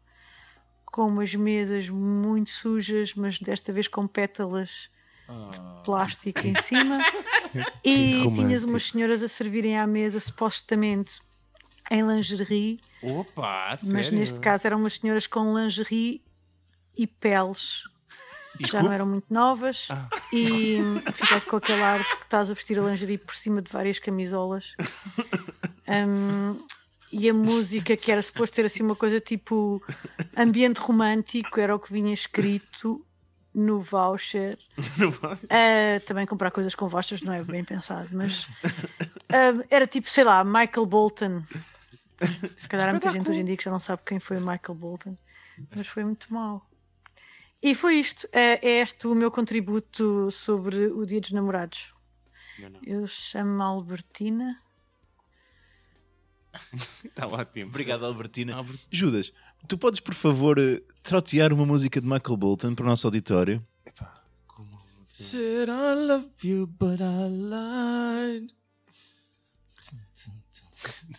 com 0.85 1.09
umas 1.09 1.35
mesas 1.35 1.89
muito 1.89 2.51
sujas, 2.51 3.15
mas 3.15 3.39
desta 3.39 3.73
vez 3.73 3.87
com 3.89 4.07
pétalas 4.07 4.91
de 5.51 5.59
plástico 5.85 6.47
em 6.47 6.55
cima 6.63 6.99
e 7.85 8.19
romântico. 8.23 8.35
tinhas 8.37 8.65
umas 8.65 8.85
senhoras 8.89 9.23
a 9.23 9.29
servirem 9.29 9.79
à 9.79 9.87
mesa 9.87 10.21
supostamente 10.21 11.21
em 11.91 12.03
lingerie, 12.07 12.81
Opa, 13.03 13.79
mas 13.83 14.07
sério? 14.07 14.19
neste 14.19 14.41
caso 14.41 14.67
eram 14.67 14.79
umas 14.79 14.95
senhoras 14.95 15.27
com 15.27 15.57
lingerie 15.57 16.23
e 16.97 17.07
peles. 17.07 17.83
Já 18.59 18.59
Desculpa. 18.59 18.85
não 18.87 18.93
eram 18.93 19.07
muito 19.07 19.33
novas. 19.33 19.89
E 20.33 20.79
fica 21.13 21.41
com 21.41 21.57
aquele 21.57 21.83
ar 21.83 22.05
que 22.05 22.25
estás 22.25 22.51
a 22.51 22.55
vestir 22.55 22.79
a 22.79 22.83
lingerie 22.83 23.19
por 23.19 23.35
cima 23.35 23.63
de 23.63 23.71
várias 23.71 23.99
camisolas. 23.99 24.75
Um, 25.89 26.59
e 27.13 27.31
a 27.31 27.35
música, 27.35 27.97
que 27.97 28.11
era 28.11 28.21
suposto 28.21 28.57
ter 28.57 28.65
assim 28.67 28.83
uma 28.83 28.97
coisa 28.97 29.21
tipo 29.21 29.83
ambiente 30.37 30.79
romântico, 30.79 31.61
era 31.61 31.75
o 31.75 31.79
que 31.79 31.93
vinha 31.93 32.13
escrito 32.13 33.05
no 33.55 33.81
voucher. 33.81 34.59
Uh, 35.47 36.05
também 36.07 36.27
comprar 36.27 36.51
coisas 36.51 36.75
com 36.75 36.89
vouchers 36.89 37.23
não 37.23 37.33
é 37.33 37.43
bem 37.43 37.65
pensado, 37.65 38.09
mas 38.13 38.45
uh, 38.45 39.65
era 39.71 39.87
tipo, 39.87 40.11
sei 40.11 40.25
lá, 40.25 40.45
Michael 40.45 40.87
Bolton. 40.87 41.43
Se 42.59 42.69
calhar 42.69 42.89
há 42.89 42.91
muita 42.91 43.11
gente 43.11 43.29
hoje 43.31 43.41
em 43.41 43.45
dia 43.45 43.57
que 43.57 43.65
já 43.65 43.71
não 43.71 43.79
sabe 43.79 44.03
quem 44.05 44.19
foi 44.19 44.39
Michael 44.39 44.75
Bolton, 44.75 45.17
mas 45.75 45.87
foi 45.87 46.05
muito 46.05 46.33
mau. 46.33 46.67
E 47.63 47.75
foi 47.75 47.97
isto. 47.97 48.29
É, 48.33 48.67
é 48.67 48.81
este 48.83 49.07
o 49.07 49.15
meu 49.15 49.31
contributo 49.31 50.31
sobre 50.31 50.87
o 50.87 51.05
Dia 51.07 51.21
dos 51.21 51.33
Namorados. 51.33 51.95
Eu 52.85 53.07
chamo-me 53.07 53.63
Albertina. 53.63 54.63
Está 56.73 57.27
ótimo. 57.29 57.69
Obrigado, 57.69 58.05
Albertina. 58.07 58.65
Judas, 58.91 59.33
tu 59.69 59.77
podes, 59.77 60.01
por 60.01 60.15
favor, 60.15 60.59
eh, 60.59 60.83
trotear 61.03 61.53
uma 61.53 61.67
música 61.67 62.01
de 62.01 62.07
Michael 62.07 62.37
Bolton 62.37 62.75
para 62.75 62.85
o 62.85 62.89
nosso 62.89 63.07
auditório? 63.07 63.67
Said 65.07 65.69
I 65.71 65.95
love 65.95 66.31
you, 66.43 66.67
but 66.67 67.01
I 67.01 67.29
lied. 67.29 68.53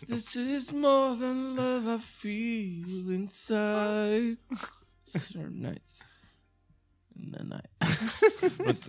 This 0.07 0.35
is 0.35 0.71
more 0.71 1.15
than 1.17 1.55
love 1.55 1.87
I 1.87 1.99
feel 1.99 3.11
inside. 3.11 4.37
Certain 5.03 5.61
nights. 5.61 6.16
Night. 7.19 7.69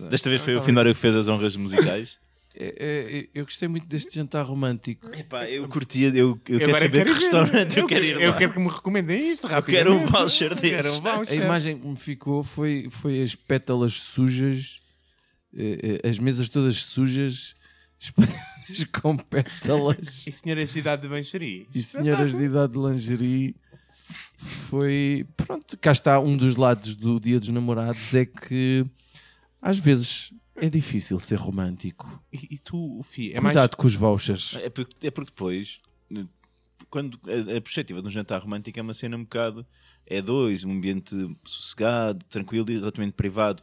Desta 0.09 0.29
vez 0.29 0.41
foi 0.41 0.55
o 0.55 0.61
Finório 0.63 0.93
que 0.93 0.99
fez 0.99 1.15
as 1.15 1.27
honras 1.27 1.55
musicais. 1.55 2.17
É, 2.55 2.75
é, 2.79 3.39
eu 3.39 3.45
gostei 3.45 3.67
muito 3.67 3.87
deste 3.87 4.15
jantar 4.15 4.43
romântico. 4.43 5.07
Epá, 5.15 5.47
eu 5.49 5.67
curtia, 5.69 6.09
eu, 6.09 6.39
eu 6.47 6.59
quero 6.59 6.73
saber 6.73 6.89
que 6.89 6.97
ir 6.97 7.05
ver. 7.05 7.13
restaurante 7.13 7.79
eu 7.79 7.87
quero 7.87 8.03
ir 8.05 8.19
Eu 8.21 8.31
lá. 8.31 8.37
quero 8.37 8.53
que 8.53 8.59
me 8.59 8.67
recomendem 8.67 9.31
isto 9.31 9.45
Eu 9.45 9.51
rapidamente. 9.51 9.87
quero 9.99 10.03
um 10.03 10.07
voucher 10.07 10.49
Quero 10.49 10.61
desses. 10.61 10.97
um 10.97 11.01
voucher. 11.01 11.41
A 11.41 11.45
imagem 11.45 11.79
que 11.79 11.87
me 11.87 11.95
ficou 11.95 12.43
foi, 12.43 12.87
foi 12.89 13.21
as 13.21 13.35
pétalas 13.35 13.93
sujas, 13.93 14.79
eh, 15.55 15.99
eh, 16.03 16.09
as 16.09 16.17
mesas 16.19 16.49
todas 16.49 16.75
sujas, 16.81 17.53
espalhadas 17.99 18.83
com 18.99 19.15
pétalas. 19.15 20.27
E 20.27 20.31
senhoras 20.31 20.73
de 20.73 20.79
idade 20.79 21.01
de 21.03 21.07
bancheria? 21.07 21.65
e 21.73 21.81
senhoras 21.83 22.35
de 22.35 22.43
idade 22.43 22.73
de 22.73 22.79
lingerie 22.79 23.55
foi 24.37 25.25
pronto, 25.37 25.77
cá 25.77 25.91
está 25.91 26.19
um 26.19 26.35
dos 26.35 26.55
lados 26.55 26.95
do 26.95 27.19
dia 27.19 27.39
dos 27.39 27.49
namorados 27.49 28.13
é 28.13 28.25
que 28.25 28.85
às 29.61 29.77
vezes 29.77 30.31
é 30.55 30.69
difícil 30.69 31.19
ser 31.19 31.35
romântico 31.37 32.21
E, 32.31 32.55
e 32.55 32.57
tu, 32.57 33.01
Fi, 33.03 33.31
é 33.33 33.39
mais... 33.39 33.53
cuidado 33.55 33.75
com 33.77 33.87
os 33.87 33.95
vouchers 33.95 34.55
É 34.55 34.69
porque, 34.69 35.07
é 35.07 35.11
porque 35.11 35.31
depois, 35.31 35.79
quando 36.89 37.19
a, 37.25 37.57
a 37.57 37.61
perspectiva 37.61 38.01
de 38.01 38.07
um 38.07 38.11
jantar 38.11 38.41
romântico 38.41 38.77
é 38.79 38.81
uma 38.81 38.93
cena 38.93 39.15
um 39.15 39.23
bocado. 39.23 39.65
É 40.11 40.21
dois, 40.23 40.63
um 40.63 40.71
ambiente 40.71 41.15
sossegado, 41.43 42.25
tranquilo 42.27 42.65
e 42.71 42.75
relativamente 42.79 43.13
privado. 43.13 43.61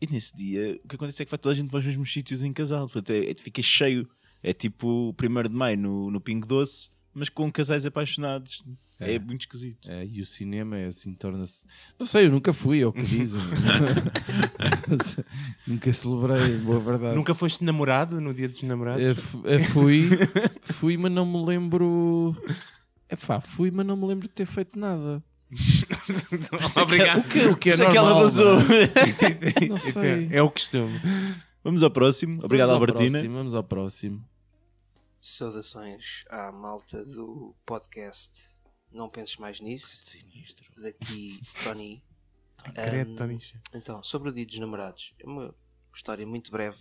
E 0.00 0.06
nesse 0.08 0.36
dia, 0.36 0.80
o 0.84 0.88
que 0.88 0.96
acontece 0.96 1.22
é 1.22 1.24
que 1.24 1.30
vai 1.30 1.38
toda 1.38 1.52
a 1.52 1.56
gente 1.56 1.70
para 1.70 1.78
os 1.78 1.84
mesmos 1.84 2.12
sítios 2.12 2.42
em 2.42 2.52
casal. 2.52 2.88
Portanto, 2.88 3.10
é, 3.10 3.30
é- 3.30 3.34
fica 3.34 3.62
cheio. 3.62 4.08
É 4.42 4.52
tipo 4.52 4.88
o 4.88 5.14
1 5.14 5.42
de 5.48 5.54
maio 5.54 5.78
no, 5.78 6.10
no 6.10 6.20
Pingo 6.20 6.46
Doce, 6.46 6.90
mas 7.14 7.28
com 7.28 7.50
casais 7.52 7.86
apaixonados. 7.86 8.62
É, 9.00 9.18
muito 9.18 9.42
esquisito. 9.42 9.88
É, 9.88 10.04
e 10.04 10.20
o 10.20 10.26
cinema 10.26 10.76
é 10.76 10.86
assim, 10.86 11.14
torna-se. 11.14 11.64
Não 11.98 12.04
sei, 12.04 12.26
eu 12.26 12.30
nunca 12.30 12.52
fui, 12.52 12.80
é 12.80 12.86
o 12.86 12.92
que 12.92 13.02
dizem. 13.02 13.40
nunca 15.66 15.92
celebrei, 15.92 16.56
boa 16.58 16.80
verdade. 16.80 17.14
Nunca 17.14 17.32
foste 17.32 17.62
namorado 17.62 18.20
no 18.20 18.34
dia 18.34 18.48
dos 18.48 18.60
namorados? 18.64 19.04
É, 19.44 19.54
é, 19.54 19.58
fui, 19.60 20.08
fui, 20.62 20.96
mas 20.96 21.12
não 21.12 21.24
me 21.24 21.44
lembro. 21.44 22.36
É 23.08 23.14
pá, 23.14 23.40
fui, 23.40 23.70
mas 23.70 23.86
não 23.86 23.96
me 23.96 24.06
lembro 24.06 24.26
de 24.26 24.34
ter 24.34 24.46
feito 24.46 24.76
nada. 24.76 25.22
Obrigado. 26.82 27.20
O 27.20 27.28
que, 27.28 27.38
o 27.46 27.56
que 27.56 27.70
é 27.70 27.72
é 27.72 27.76
que 27.76 27.96
ela 27.96 28.10
normal, 28.10 28.20
vazou. 28.20 28.56
não 28.56 29.76
é? 29.76 29.78
Sei. 29.78 30.28
é, 30.30 30.36
é 30.38 30.42
o 30.42 30.50
costume. 30.50 31.00
Vamos 31.62 31.82
ao 31.82 31.90
próximo. 31.90 32.44
Obrigado, 32.44 32.68
Vamos 32.68 32.70
ao 32.70 32.88
Albertina. 32.88 33.18
próximo, 33.18 33.36
vamos 33.36 33.54
ao 33.54 33.64
próximo. 33.64 34.24
Saudações 35.20 36.24
à 36.30 36.52
malta 36.52 37.04
do 37.04 37.54
podcast. 37.64 38.56
Não 38.90 39.08
penses 39.08 39.36
mais 39.36 39.60
nisso. 39.60 39.98
Sinistro. 40.02 40.66
Daqui, 40.80 41.40
Tony. 41.62 42.02
Credo, 42.74 43.10
Ahm, 43.12 43.16
Tonicha. 43.16 43.60
Então, 43.74 44.02
sobre 44.02 44.30
o 44.30 44.32
Dia 44.32 44.44
dos 44.44 44.58
Namorados, 44.58 45.14
é 45.20 45.26
uma 45.26 45.54
história 45.94 46.26
muito 46.26 46.50
breve. 46.50 46.76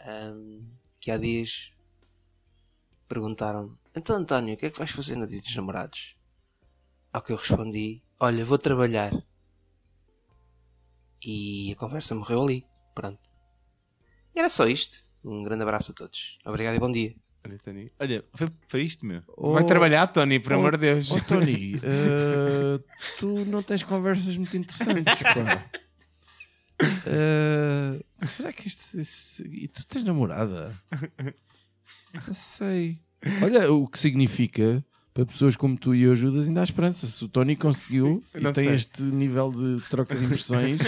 ahm, 0.00 0.62
que 1.00 1.10
há 1.10 1.16
dias 1.18 1.72
perguntaram 3.08 3.76
Então, 3.94 4.16
António, 4.16 4.54
o 4.54 4.56
que 4.56 4.66
é 4.66 4.70
que 4.70 4.78
vais 4.78 4.90
fazer 4.90 5.16
no 5.16 5.26
Dia 5.26 5.40
dos 5.40 5.54
Namorados? 5.56 6.14
Ao 7.12 7.20
que 7.22 7.32
eu 7.32 7.36
respondi: 7.36 8.00
Olha, 8.20 8.44
vou 8.44 8.58
trabalhar. 8.58 9.12
E 11.24 11.72
a 11.72 11.76
conversa 11.76 12.14
morreu 12.14 12.42
ali. 12.42 12.66
Pronto. 12.94 13.18
E 14.34 14.38
era 14.38 14.48
só 14.48 14.66
isto. 14.66 15.04
Um 15.24 15.42
grande 15.42 15.62
abraço 15.62 15.90
a 15.90 15.94
todos. 15.94 16.38
Obrigado 16.44 16.76
e 16.76 16.78
bom 16.78 16.90
dia. 16.92 17.14
Olha, 17.46 17.58
Tony. 17.58 17.92
Olha, 18.00 18.24
foi 18.34 18.50
para 18.68 18.80
isto, 18.80 19.06
meu. 19.06 19.22
Vai 19.38 19.64
trabalhar, 19.64 20.06
Tony, 20.08 20.40
por 20.40 20.52
amor 20.52 20.72
de 20.76 20.78
Deus. 20.92 21.10
Oh, 21.12 21.20
Tony, 21.20 21.76
eh, 21.82 22.80
tu 23.18 23.44
não 23.46 23.62
tens 23.62 23.82
conversas 23.82 24.36
muito 24.36 24.56
interessantes, 24.56 25.22
pá. 25.22 25.70
Eh, 27.06 28.04
será 28.26 28.52
que 28.52 28.66
este, 28.66 29.00
este- 29.00 29.42
E 29.44 29.68
tu 29.68 29.86
tens 29.86 30.04
namorada? 30.04 30.74
Não 32.12 32.34
sei. 32.34 33.00
Olha 33.42 33.70
o 33.72 33.86
que 33.88 33.98
significa 33.98 34.84
para 35.16 35.24
pessoas 35.24 35.56
como 35.56 35.78
tu 35.78 35.94
e 35.94 36.02
eu 36.02 36.12
ajudas, 36.12 36.46
ainda 36.46 36.60
há 36.60 36.64
esperança. 36.64 37.06
Se 37.06 37.24
o 37.24 37.28
Tony 37.28 37.56
conseguiu 37.56 38.22
e 38.34 38.40
Não 38.40 38.52
tem 38.52 38.66
sei. 38.66 38.74
este 38.74 39.02
nível 39.02 39.50
de 39.50 39.82
troca 39.88 40.14
de 40.14 40.22
impressões, 40.22 40.78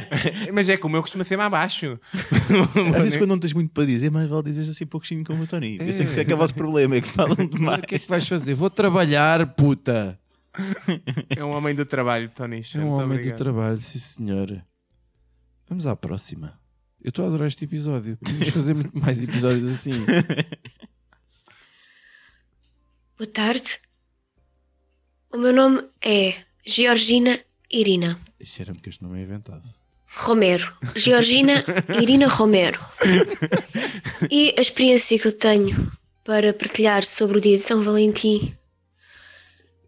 Mas 0.54 0.70
é 0.70 0.78
que 0.78 0.86
o 0.86 0.88
meu 0.88 1.02
costuma 1.02 1.22
ser 1.22 1.36
mais 1.36 1.50
baixo. 1.50 2.00
Às 2.96 3.02
vezes, 3.02 3.16
quando 3.18 3.28
não 3.28 3.38
tens 3.38 3.52
muito 3.52 3.70
para 3.74 3.84
dizer, 3.84 4.10
mais 4.10 4.26
vale 4.30 4.42
dizer 4.44 4.62
assim 4.62 4.86
pouquinho 4.86 5.22
como 5.22 5.42
o 5.42 5.46
Tony. 5.46 5.76
Eu 5.78 5.92
sei 5.92 6.06
que 6.06 6.18
é 6.18 6.24
que 6.24 6.32
é 6.32 6.34
o 6.34 6.38
vosso 6.38 6.54
problema, 6.54 6.96
é 6.96 7.02
que 7.02 7.08
falam 7.08 7.36
demais. 7.46 7.80
o 7.82 7.86
que 7.86 7.96
é 7.96 7.98
que 7.98 8.08
vais 8.08 8.26
fazer? 8.26 8.54
Vou 8.54 8.70
trabalhar, 8.70 9.46
puta. 9.54 10.18
É 11.36 11.44
um 11.44 11.50
homem 11.50 11.74
do 11.74 11.84
trabalho, 11.84 12.30
Tony. 12.34 12.62
É 12.74 12.78
um 12.78 12.88
homem 12.92 13.20
do 13.20 13.36
trabalho, 13.36 13.76
sim 13.76 13.98
senhor. 13.98 14.62
Vamos 15.68 15.86
à 15.86 15.94
próxima. 15.94 16.58
Eu 17.02 17.10
estou 17.10 17.26
a 17.26 17.28
adorar 17.28 17.48
este 17.48 17.66
episódio. 17.66 18.16
Podemos 18.16 18.48
fazer 18.48 18.72
muito 18.72 18.98
mais 18.98 19.20
episódios 19.20 19.68
assim. 19.68 19.92
Boa 23.16 23.30
tarde. 23.30 23.78
O 25.32 25.38
meu 25.38 25.52
nome 25.52 25.88
é 26.02 26.34
Georgina 26.66 27.38
Irina 27.70 28.18
Cheira-me 28.42 28.80
que 28.80 28.88
este 28.88 29.04
nome 29.04 29.20
é 29.20 29.22
inventado. 29.22 29.62
Romero. 30.16 30.76
Georgina 30.96 31.64
Irina 32.02 32.26
Romero. 32.26 32.80
E 34.28 34.52
a 34.58 34.60
experiência 34.60 35.16
que 35.16 35.28
eu 35.28 35.32
tenho 35.32 35.92
para 36.24 36.52
partilhar 36.52 37.04
sobre 37.04 37.38
o 37.38 37.40
dia 37.40 37.56
de 37.56 37.62
São 37.62 37.84
Valentim 37.84 38.52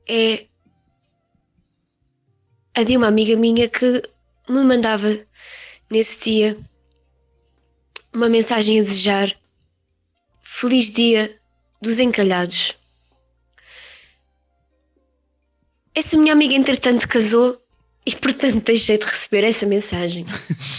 é 0.08 0.46
a 2.74 2.84
de 2.84 2.96
uma 2.96 3.08
amiga 3.08 3.34
minha 3.34 3.68
que 3.68 4.02
me 4.48 4.62
mandava 4.62 5.18
nesse 5.90 6.22
dia 6.22 6.56
uma 8.14 8.28
mensagem 8.28 8.78
a 8.78 8.82
desejar 8.82 9.36
Feliz 10.44 10.90
Dia 10.90 11.36
dos 11.82 11.98
Encalhados. 11.98 12.85
Essa 15.96 16.18
minha 16.18 16.34
amiga, 16.34 16.54
entretanto, 16.54 17.08
casou 17.08 17.58
e, 18.04 18.14
portanto, 18.14 18.62
deixei 18.66 18.98
de 18.98 19.04
receber 19.06 19.44
essa 19.44 19.64
mensagem. 19.64 20.26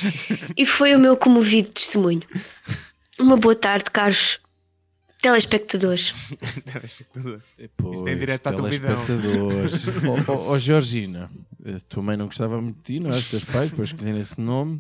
e 0.56 0.64
foi 0.64 0.96
o 0.96 1.00
meu 1.00 1.18
comovido 1.18 1.70
testemunho. 1.70 2.22
Uma 3.20 3.36
boa 3.36 3.56
tarde, 3.56 3.86
caros 3.92 4.40
telespectadores. 5.20 6.14
Telespectador. 6.72 7.42
Pois, 7.76 7.98
Isto 7.98 8.08
é 8.08 8.14
em 8.14 8.20
direto 8.20 8.42
para 8.44 8.52
a 8.52 8.56
televisão. 8.56 9.06
telespectadores. 9.06 9.88
Ó 10.30 10.34
oh, 10.34 10.52
oh, 10.52 10.60
Georgina, 10.60 11.32
a 11.66 11.80
tua 11.90 12.04
mãe 12.04 12.16
não 12.16 12.28
gostava 12.28 12.62
muito 12.62 12.78
de 12.78 12.84
ti, 12.84 13.00
não 13.00 13.10
é? 13.10 13.18
Os 13.18 13.26
teus 13.26 13.44
pais, 13.44 13.72
para 13.72 13.84
escolherem 13.84 14.22
esse 14.22 14.40
nome. 14.40 14.80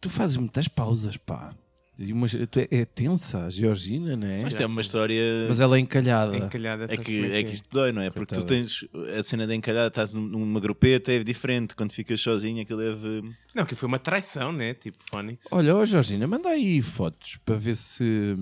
Tu 0.00 0.08
fazes 0.08 0.38
muitas 0.38 0.66
pausas, 0.66 1.18
pá. 1.18 1.54
E 1.98 2.12
uma, 2.12 2.26
tu 2.28 2.58
é, 2.58 2.68
é 2.70 2.84
tensa, 2.84 3.46
a 3.46 3.50
Georgina, 3.50 4.14
não 4.16 4.26
é? 4.26 4.42
Mas 4.42 4.60
é 4.60 4.66
uma 4.66 4.82
história. 4.82 5.46
Mas 5.48 5.60
ela 5.60 5.76
é 5.78 5.80
encalhada. 5.80 6.36
Encalhada, 6.36 6.84
É 6.84 6.88
sabes 6.88 7.04
que, 7.06 7.22
como 7.22 7.32
é 7.32 7.42
que 7.42 7.50
isto 7.52 7.68
dói, 7.70 7.90
não 7.90 8.02
é? 8.02 8.10
Porque 8.10 8.34
tu 8.34 8.40
Coitada. 8.44 8.54
tens 8.60 8.84
a 9.18 9.22
cena 9.22 9.46
da 9.46 9.54
encalhada, 9.54 9.88
estás 9.88 10.12
num- 10.12 10.26
numa 10.28 10.60
grupeta, 10.60 11.10
é 11.10 11.24
diferente. 11.24 11.74
Quando 11.74 11.92
ficas 11.92 12.20
sozinho, 12.20 12.60
aquilo 12.60 12.80
deve. 12.80 13.30
Não, 13.54 13.64
que 13.64 13.74
foi 13.74 13.86
uma 13.88 13.98
traição, 13.98 14.52
né? 14.52 14.74
Tipo, 14.74 14.98
Phonics. 15.08 15.46
Olha, 15.50 15.74
ó 15.74 15.84
Georgina, 15.86 16.26
manda 16.26 16.50
aí 16.50 16.82
fotos 16.82 17.38
para 17.46 17.56
ver 17.56 17.74
se, 17.76 18.36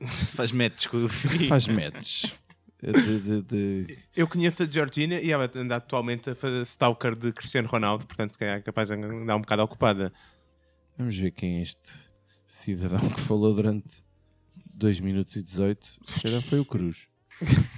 Se 0.06 0.36
faz 0.36 0.52
metes 0.52 0.84
com 0.86 1.04
o 1.04 1.08
faz 1.08 1.66
matches. 1.66 2.34
De, 2.80 3.20
de- 3.20 3.42
de- 3.86 3.98
Eu 4.14 4.28
conheço 4.28 4.62
a 4.62 4.66
Georgina 4.66 5.14
e 5.18 5.32
ela 5.32 5.50
anda 5.56 5.76
atualmente 5.76 6.30
a 6.30 6.34
fazer 6.34 6.60
stalker 6.62 7.16
de 7.16 7.32
Cristiano 7.32 7.66
Ronaldo, 7.66 8.06
portanto, 8.06 8.32
se 8.32 8.38
calhar 8.38 8.58
é 8.58 8.60
capaz 8.60 8.90
de 8.90 8.94
andar 8.96 9.34
um 9.34 9.40
bocado 9.40 9.62
ocupada. 9.62 10.12
Vamos 10.96 11.16
ver 11.16 11.30
quem 11.32 11.58
é 11.58 11.62
este 11.62 12.08
cidadão 12.48 12.98
que 13.10 13.20
falou 13.20 13.54
durante 13.54 14.02
2 14.74 14.98
minutos 15.00 15.36
e 15.36 15.42
18. 15.42 15.86
Se 16.06 16.22
calhar 16.22 16.40
foi 16.42 16.58
o 16.58 16.64
Cruz. 16.64 17.06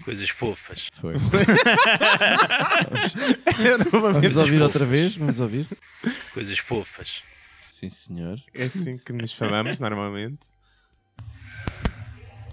Coisas 0.04 0.30
fofas. 0.30 0.88
Foi. 0.92 1.14
Vamos 3.90 4.20
vez 4.20 4.36
ouvir 4.38 4.62
outra 4.62 4.86
vez? 4.86 5.16
Vamos 5.16 5.38
ouvir? 5.40 5.66
Coisas 6.32 6.58
fofas. 6.58 7.22
Sim, 7.62 7.90
senhor. 7.90 8.40
É 8.54 8.64
assim 8.64 8.96
que 8.96 9.12
nos 9.12 9.34
falamos 9.34 9.78
normalmente. 9.80 10.38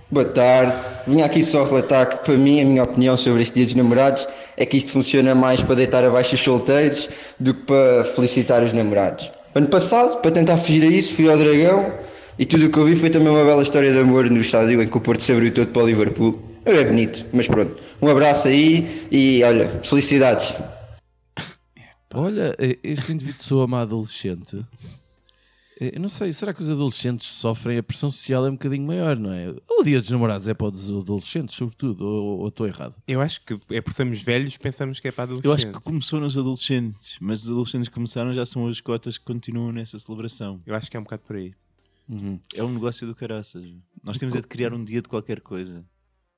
Boa 0.10 0.26
tarde. 0.26 0.74
Vim 1.06 1.22
aqui 1.22 1.44
só 1.44 1.64
relatar 1.64 2.10
que, 2.10 2.18
para 2.26 2.38
mim, 2.38 2.62
a 2.62 2.66
minha 2.66 2.84
opinião 2.84 3.16
sobre 3.16 3.42
este 3.42 3.56
Dia 3.56 3.66
dos 3.66 3.76
Namorados 3.76 4.28
é 4.58 4.66
que 4.66 4.76
isto 4.78 4.92
funciona 4.92 5.36
mais 5.36 5.62
para 5.62 5.76
deitar 5.76 6.04
abaixo 6.04 6.36
os 6.36 6.42
solteiros 6.42 7.10
do 7.40 7.54
que 7.54 7.62
para 7.64 8.04
felicitar 8.04 8.64
os 8.64 8.74
namorados. 8.74 9.32
Ano 9.58 9.70
passado, 9.70 10.22
para 10.22 10.30
tentar 10.30 10.56
fugir 10.56 10.84
a 10.84 10.86
isso, 10.86 11.16
fui 11.16 11.28
ao 11.28 11.36
Dragão 11.36 11.92
e 12.38 12.46
tudo 12.46 12.68
o 12.68 12.70
que 12.70 12.78
eu 12.78 12.86
vi 12.86 12.96
foi 12.96 13.10
também 13.10 13.30
uma 13.30 13.44
bela 13.44 13.64
história 13.64 13.92
de 13.92 13.98
amor 13.98 14.30
no 14.30 14.40
estádio 14.40 14.80
em 14.80 14.88
que 14.88 14.96
o 14.96 15.02
Porto 15.02 15.24
se 15.24 15.32
abriu 15.32 15.52
todo 15.52 15.66
para 15.70 15.82
o 15.82 15.88
Liverpool. 15.88 16.40
É 16.64 16.84
bonito, 16.84 17.26
mas 17.34 17.48
pronto. 17.48 17.82
Um 18.00 18.08
abraço 18.08 18.50
aí 18.50 19.08
e, 19.12 19.42
olha, 19.44 19.68
felicidades. 19.82 20.54
Olha, 22.14 22.56
este 22.84 23.12
indivíduo 23.12 23.44
soa-me 23.44 23.78
adolescente. 23.78 24.64
Eh, 25.80 25.92
Eu 25.96 26.00
não 26.02 26.08
sei, 26.10 26.32
será 26.34 26.54
que 26.54 26.62
os 26.62 26.70
adolescentes 26.70 27.28
sofrem? 27.28 27.78
A 27.78 27.84
pressão 27.84 28.10
social 28.12 28.46
é 28.46 28.50
um 28.50 28.54
bocadinho 28.54 28.86
maior, 28.86 29.18
não 29.18 29.32
é? 29.32 29.54
O 29.70 29.84
dia 29.84 30.00
dos 30.00 30.10
namorados 30.10 30.48
é 30.48 30.54
para 30.54 30.68
os 30.68 30.90
adolescentes, 30.90 31.56
sobretudo, 31.56 32.06
ou, 32.06 32.40
ou 32.40 32.48
estou 32.48 32.68
errado? 32.68 32.96
Eu 33.08 33.22
acho 33.22 33.42
que 33.42 33.54
é 33.70 33.82
porque 33.82 33.96
somos 33.96 34.22
velhos, 34.22 34.58
pensamos 34.58 35.00
que 35.00 35.08
é 35.08 35.12
para 35.12 35.24
adolescentes. 35.26 35.46
Eu 35.46 35.54
acho 35.54 35.80
que 35.80 35.84
começou 35.86 36.20
nos 36.20 36.38
adolescentes, 36.38 37.18
mas 37.22 37.44
os 37.44 37.50
adolescentes 37.52 37.88
que 37.90 37.94
começaram 37.96 38.34
já 38.34 38.46
são 38.46 38.68
as 38.68 38.82
cotas 38.82 39.18
que 39.18 39.26
continuam 39.26 39.72
nessa 39.72 39.98
celebração. 40.00 40.62
Eu 40.66 40.76
acho 40.76 40.90
que 40.90 40.98
é 40.98 41.00
um 41.00 41.04
bocado 41.04 41.24
por 41.26 41.36
aí. 41.36 41.54
É 42.56 42.64
um 42.64 42.70
negócio 42.74 43.06
do 43.06 43.14
caraças. 43.14 43.64
Nós 44.04 44.18
temos 44.18 44.34
é 44.34 44.40
de 44.42 44.48
criar 44.48 44.74
um 44.74 44.84
dia 44.84 45.02
de 45.02 45.10
qualquer 45.10 45.42
coisa. 45.42 45.84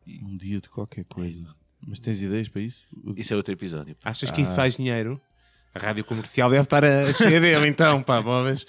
Um 0.08 0.36
dia 0.36 0.60
de 0.60 0.68
qualquer 0.68 1.06
coisa. 1.06 1.46
Mas 1.86 2.00
tens 2.00 2.22
ideias 2.24 2.50
para 2.50 2.62
isso? 2.62 2.86
Isso 3.16 3.34
é 3.34 3.38
outro 3.38 3.54
episódio. 3.54 3.96
Achas 4.04 4.32
que 4.32 4.42
isso 4.42 4.52
Ah. 4.52 4.56
faz 4.56 4.76
dinheiro? 4.76 5.22
A 5.74 5.80
rádio 5.80 6.04
comercial 6.04 6.50
deve 6.50 6.64
estar 6.64 6.84
a 6.84 7.14
cheia 7.14 7.40
dele, 7.40 7.68
então, 7.68 8.02
pá, 8.02 8.20
bolas. 8.20 8.66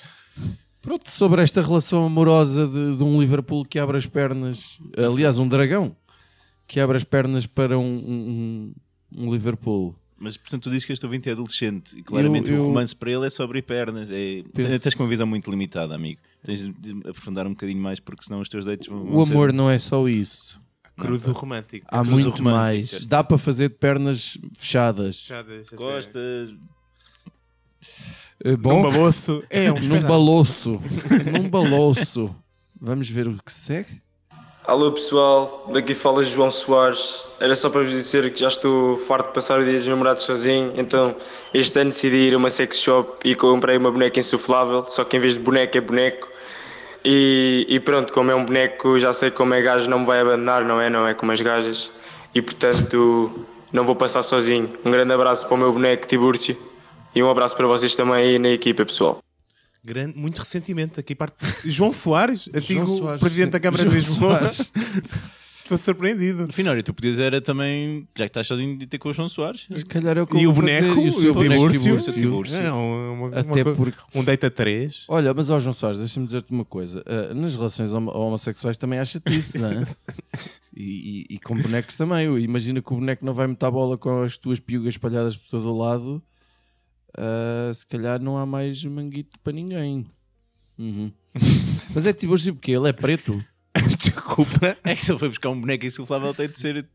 Pronto, 0.82 1.10
sobre 1.10 1.42
esta 1.42 1.60
relação 1.60 2.04
amorosa 2.06 2.66
de, 2.66 2.96
de 2.96 3.02
um 3.04 3.20
Liverpool 3.20 3.64
que 3.64 3.78
abre 3.78 3.96
as 3.98 4.06
pernas, 4.06 4.78
aliás, 4.96 5.36
um 5.38 5.46
dragão 5.46 5.94
que 6.66 6.80
abre 6.80 6.96
as 6.96 7.04
pernas 7.04 7.46
para 7.46 7.78
um, 7.78 7.84
um- 7.84 8.74
um 9.26 9.32
Liverpool. 9.32 9.94
Mas 10.18 10.36
portanto, 10.36 10.64
tu 10.64 10.70
dizes 10.70 10.84
que 10.84 10.92
este 10.92 11.04
ouvinte 11.04 11.28
é 11.28 11.32
adolescente 11.32 11.98
e 11.98 12.02
claramente 12.02 12.50
Eu- 12.50 12.56
eu- 12.58 12.62
o 12.64 12.66
romance 12.66 12.94
para 12.94 13.10
ele 13.10 13.26
é 13.26 13.30
sobre 13.30 13.60
pernas. 13.62 14.10
É... 14.10 14.42
Penso- 14.54 14.80
Tens 14.80 14.94
com 14.94 15.02
uma 15.02 15.08
visão 15.08 15.26
muito 15.26 15.50
limitada, 15.50 15.94
amigo. 15.94 16.20
Tens 16.44 16.60
de 16.68 16.90
aprofundar 17.08 17.46
um 17.46 17.50
bocadinho 17.50 17.80
mais 17.82 18.00
porque 18.00 18.24
senão 18.24 18.40
os 18.40 18.48
teus 18.48 18.64
dates 18.64 18.86
vão. 18.88 19.02
O 19.02 19.22
amor 19.22 19.52
não 19.52 19.68
é 19.70 19.78
só 19.78 20.06
isso. 20.08 20.60
Cruzo 20.96 21.32
romântico. 21.32 21.86
Há 21.90 21.98
Cruzo 22.00 22.10
muito 22.12 22.24
romântico, 22.30 22.42
mais. 22.50 23.06
Dá 23.06 23.24
para 23.24 23.38
fazer 23.38 23.70
de 23.70 23.76
pernas 23.76 24.36
fechadas. 24.54 25.20
Fechadas, 25.22 25.66
até. 25.68 25.76
Costas. 25.76 26.54
Eh, 28.44 28.56
Bom, 28.56 28.82
Num 28.82 28.90
baloço. 28.90 29.42
É, 29.50 29.70
um 29.70 29.78
num 29.80 30.00
baloço. 30.02 30.80
num 31.32 31.48
baloço. 31.48 32.34
Vamos 32.80 33.08
ver 33.10 33.28
o 33.28 33.32
que 33.44 33.52
segue? 33.52 34.00
Alô 34.66 34.92
pessoal, 34.92 35.68
daqui 35.72 35.94
fala 35.94 36.22
João 36.22 36.50
Soares. 36.50 37.24
Era 37.40 37.54
só 37.54 37.68
para 37.68 37.82
vos 37.82 37.90
dizer 37.90 38.32
que 38.32 38.40
já 38.40 38.48
estou 38.48 38.96
farto 38.96 39.28
de 39.28 39.34
passar 39.34 39.58
o 39.58 39.64
dia 39.64 39.78
dos 39.78 39.86
namorados 39.86 40.22
sozinho, 40.24 40.72
então 40.76 41.16
este 41.52 41.78
ano 41.80 41.90
decidi 41.90 42.16
ir 42.28 42.34
a 42.34 42.36
uma 42.36 42.48
sex 42.50 42.78
shop 42.78 43.18
e 43.28 43.34
comprei 43.34 43.76
uma 43.76 43.90
boneca 43.90 44.20
insuflável, 44.20 44.84
só 44.84 45.02
que 45.02 45.16
em 45.16 45.20
vez 45.20 45.32
de 45.34 45.40
boneco 45.40 45.76
é 45.76 45.80
boneco. 45.80 46.28
E, 47.04 47.66
e 47.68 47.80
pronto, 47.80 48.12
como 48.12 48.30
é 48.30 48.34
um 48.34 48.44
boneco, 48.44 48.98
já 48.98 49.12
sei 49.12 49.30
como 49.30 49.54
é 49.54 49.60
gajo, 49.60 49.90
não 49.90 50.00
me 50.00 50.06
vai 50.06 50.20
abandonar, 50.20 50.64
não 50.64 50.80
é? 50.80 50.88
Não 50.88 51.06
é 51.08 51.14
como 51.14 51.32
as 51.32 51.40
gajas. 51.40 51.90
E 52.34 52.40
portanto, 52.40 53.44
não 53.72 53.84
vou 53.84 53.96
passar 53.96 54.22
sozinho. 54.22 54.70
Um 54.84 54.90
grande 54.90 55.12
abraço 55.12 55.46
para 55.46 55.54
o 55.54 55.58
meu 55.58 55.72
boneco 55.72 56.06
Tiburcio 56.06 56.56
e 57.14 57.22
um 57.22 57.30
abraço 57.30 57.56
para 57.56 57.66
vocês 57.66 57.94
também 57.94 58.14
aí 58.14 58.38
na 58.38 58.48
equipa, 58.50 58.84
pessoal. 58.84 59.22
Grande, 59.84 60.16
muito 60.18 60.38
recentemente, 60.38 61.00
aqui 61.00 61.14
parte. 61.14 61.34
João 61.64 61.92
Soares, 61.92 62.48
antigo 62.54 62.84
João 62.84 62.98
Soares, 62.98 63.20
presidente 63.20 63.50
da. 63.52 63.60
Câmara 63.60 63.82
de 63.82 63.88
João 63.88 63.96
Lisboa. 63.98 64.38
Soares. 64.38 64.72
Estou 65.70 65.78
surpreendido. 65.78 66.52
Finório, 66.52 66.82
tu 66.82 66.92
podias 66.92 67.20
era 67.20 67.40
também, 67.40 68.00
já 68.18 68.24
que 68.24 68.30
estás 68.30 68.44
sozinho, 68.48 68.76
de 68.76 68.88
ter 68.88 68.98
com 68.98 69.08
o 69.08 69.14
João 69.14 69.28
Soares. 69.28 69.68
Se 69.72 69.86
calhar 69.86 70.18
é 70.18 70.22
o 70.22 70.26
que 70.26 70.36
E 70.36 70.44
o 70.48 70.52
boneco, 70.52 70.88
fazer. 70.88 71.00
e 71.00 71.08
o 71.92 71.98
seu. 72.00 72.12
Tiburcio. 72.12 72.56
É, 72.58 72.72
uma, 72.72 73.28
Até 73.28 73.62
uma 73.62 73.74
porque- 73.76 73.96
um 74.16 74.24
date 74.24 74.46
a 74.46 74.50
três. 74.50 75.04
Olha, 75.08 75.32
mas 75.32 75.48
ó 75.48 75.60
João 75.60 75.72
Soares, 75.72 75.98
deixa-me 76.00 76.26
dizer-te 76.26 76.50
uma 76.50 76.64
coisa. 76.64 77.04
Ah, 77.06 77.32
nas 77.34 77.54
relações 77.54 77.92
homo- 77.94 78.10
homossexuais 78.10 78.76
também 78.76 78.98
há 78.98 79.04
chatice, 79.04 79.58
não 79.58 79.70
é? 79.70 79.86
E, 80.76 81.26
e- 81.30 81.34
e 81.34 81.38
com 81.40 81.54
bonecos 81.56 81.94
também. 81.96 82.26
Imagina 82.42 82.80
que 82.80 82.92
o 82.92 82.96
boneco 82.96 83.24
não 83.24 83.34
vai 83.34 83.46
meter 83.46 83.66
a 83.66 83.70
bola 83.70 83.98
com 83.98 84.22
as 84.22 84.38
tuas 84.38 84.58
piugas 84.60 84.94
espalhadas 84.94 85.36
por 85.36 85.48
todo 85.50 85.68
o 85.72 85.76
lado. 85.76 86.22
Ah, 87.16 87.70
se 87.72 87.86
calhar 87.86 88.20
não 88.20 88.36
há 88.36 88.46
mais 88.46 88.84
manguito 88.84 89.38
para 89.40 89.52
ninguém. 89.52 90.06
Uhum. 90.78 91.12
Mas 91.94 92.06
é 92.06 92.12
tipo 92.12 92.34
porque 92.52 92.72
ele 92.72 92.88
é 92.88 92.92
preto. 92.92 93.44
Desculpa. 93.98 94.76
É 94.84 94.94
que 94.94 95.04
se 95.04 95.12
ele 95.12 95.18
foi 95.18 95.28
buscar 95.28 95.50
um 95.50 95.60
boneco 95.60 95.86
insuflável, 95.86 96.34
tem 96.34 96.48
de 96.48 96.58
ser. 96.58 96.86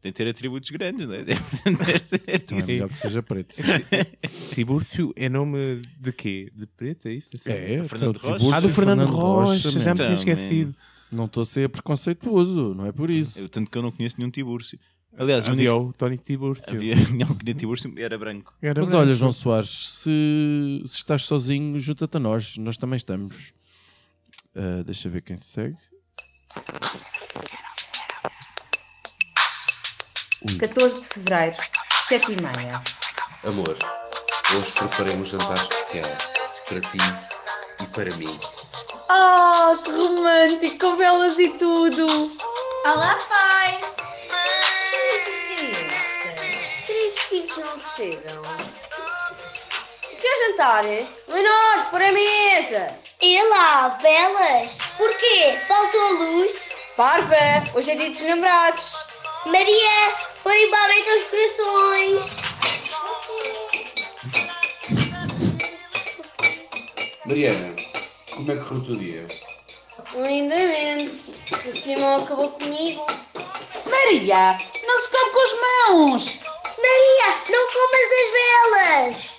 Tem 0.00 0.10
de 0.12 0.16
ter 0.16 0.28
atributos 0.28 0.70
grandes, 0.70 1.06
não 1.06 1.14
é? 1.14 1.24
Então 2.26 2.56
é 2.56 2.64
melhor 2.64 2.88
que 2.88 2.98
seja 2.98 3.22
preto. 3.22 3.54
Tibúrcio 4.54 5.12
é 5.14 5.28
nome 5.28 5.82
de 5.98 6.10
quê? 6.10 6.50
De 6.56 6.66
preto, 6.66 7.06
é 7.06 7.12
isso? 7.12 7.28
Assim? 7.34 7.50
É, 7.50 7.84
Fernando 7.84 8.16
então, 8.16 8.32
Rocha. 8.38 8.56
Ah, 8.56 8.60
do 8.60 8.68
e 8.68 8.72
Fernando, 8.72 9.04
Rocha, 9.04 9.70
já 9.78 9.90
me 9.90 9.96
tinha 9.96 10.14
esquecido. 10.14 10.74
Não 11.12 11.26
estou 11.26 11.42
a 11.42 11.44
ser 11.44 11.68
preconceituoso, 11.68 12.72
não 12.74 12.86
é 12.86 12.92
por 12.92 13.10
isso. 13.10 13.40
Eu, 13.40 13.48
tanto 13.50 13.70
que 13.70 13.76
eu 13.76 13.82
não 13.82 13.90
conheço 13.90 14.14
nenhum 14.16 14.30
Tibúrcio. 14.30 14.78
Aliás, 15.18 15.46
o 15.46 15.50
Havia 15.50 15.74
único- 15.74 15.90
o 15.90 15.92
Tony 15.92 16.18
Tibúrcio. 16.18 16.72
havia 16.72 16.94
não 17.18 17.26
conhecia 17.26 17.54
Tibúrcio 17.54 17.92
era 17.98 18.16
branco. 18.16 18.54
Era 18.62 18.80
Mas 18.80 18.90
branco. 18.90 19.04
olha, 19.04 19.14
João 19.14 19.32
Soares, 19.32 19.68
se, 19.70 20.82
se 20.86 20.96
estás 20.96 21.22
sozinho, 21.24 21.78
junta-te 21.78 22.16
a 22.16 22.20
nós. 22.20 22.56
Nós 22.58 22.76
também 22.76 22.96
estamos. 22.96 23.52
Ah, 24.54 24.82
deixa 24.84 25.08
ver 25.08 25.22
quem 25.22 25.36
segue. 25.36 25.76
14 30.58 31.02
de 31.02 31.08
Fevereiro, 31.08 31.56
7 32.08 32.32
e 32.32 32.36
meia. 32.42 32.82
Amor, 33.44 33.76
hoje 34.54 34.72
preparei 34.72 35.16
um 35.16 35.24
jantar 35.24 35.56
especial 35.56 36.10
para 36.68 36.80
ti 36.80 36.98
e 37.82 37.86
para 37.88 38.16
mim. 38.16 38.38
Oh, 39.10 39.76
que 39.82 39.90
romântico, 39.90 40.78
com 40.78 40.96
velas 40.96 41.38
e 41.38 41.48
tudo! 41.58 42.06
Olá, 42.86 43.16
pai! 43.28 43.89
Não 47.60 47.78
chegam. 47.78 48.42
Quer 50.20 50.48
jantar? 50.48 50.84
Leonor, 50.84 51.90
por 51.90 52.02
a 52.02 52.12
mesa! 52.12 52.94
E 53.20 53.42
lá, 53.48 53.88
velas? 54.00 54.78
Porquê? 54.96 55.58
Faltou 55.68 56.00
a 56.00 56.10
luz? 56.10 56.74
Parva, 56.96 57.36
hoje 57.74 57.90
é 57.90 57.96
dia 57.96 58.10
dos 58.10 58.22
namorados. 58.22 58.96
Maria, 59.46 60.16
põe 60.42 60.62
embora 60.64 60.92
os 61.16 61.24
corações. 61.24 62.36
Mariana, 67.26 67.76
como 68.34 68.50
é 68.50 68.56
que 68.56 68.60
correu 68.62 68.80
o 68.80 68.84
teu 68.86 68.96
dia? 68.96 69.28
Lindamente. 70.14 71.44
O 71.68 71.76
Simão 71.76 72.22
acabou 72.22 72.50
comigo. 72.50 73.06
Maria, 73.86 74.58
não 74.86 75.00
se 75.02 75.10
toque 75.10 75.30
com 75.30 75.40
as 75.40 75.52
mãos! 75.60 76.49
Maria, 76.90 77.42
não 77.50 77.66
comas 77.72 78.08
as 78.20 78.28
velas. 79.06 79.38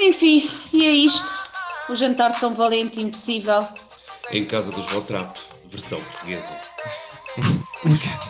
Enfim, 0.00 0.50
e 0.72 0.84
é 0.86 0.90
isto. 0.90 1.26
O 1.88 1.94
jantar 1.94 2.32
de 2.32 2.40
São 2.40 2.54
Valente 2.54 3.00
impossível. 3.00 3.66
Em 4.30 4.44
casa 4.44 4.70
dos 4.72 4.86
Votrap, 4.86 5.36
versão 5.70 6.00
portuguesa. 6.02 6.56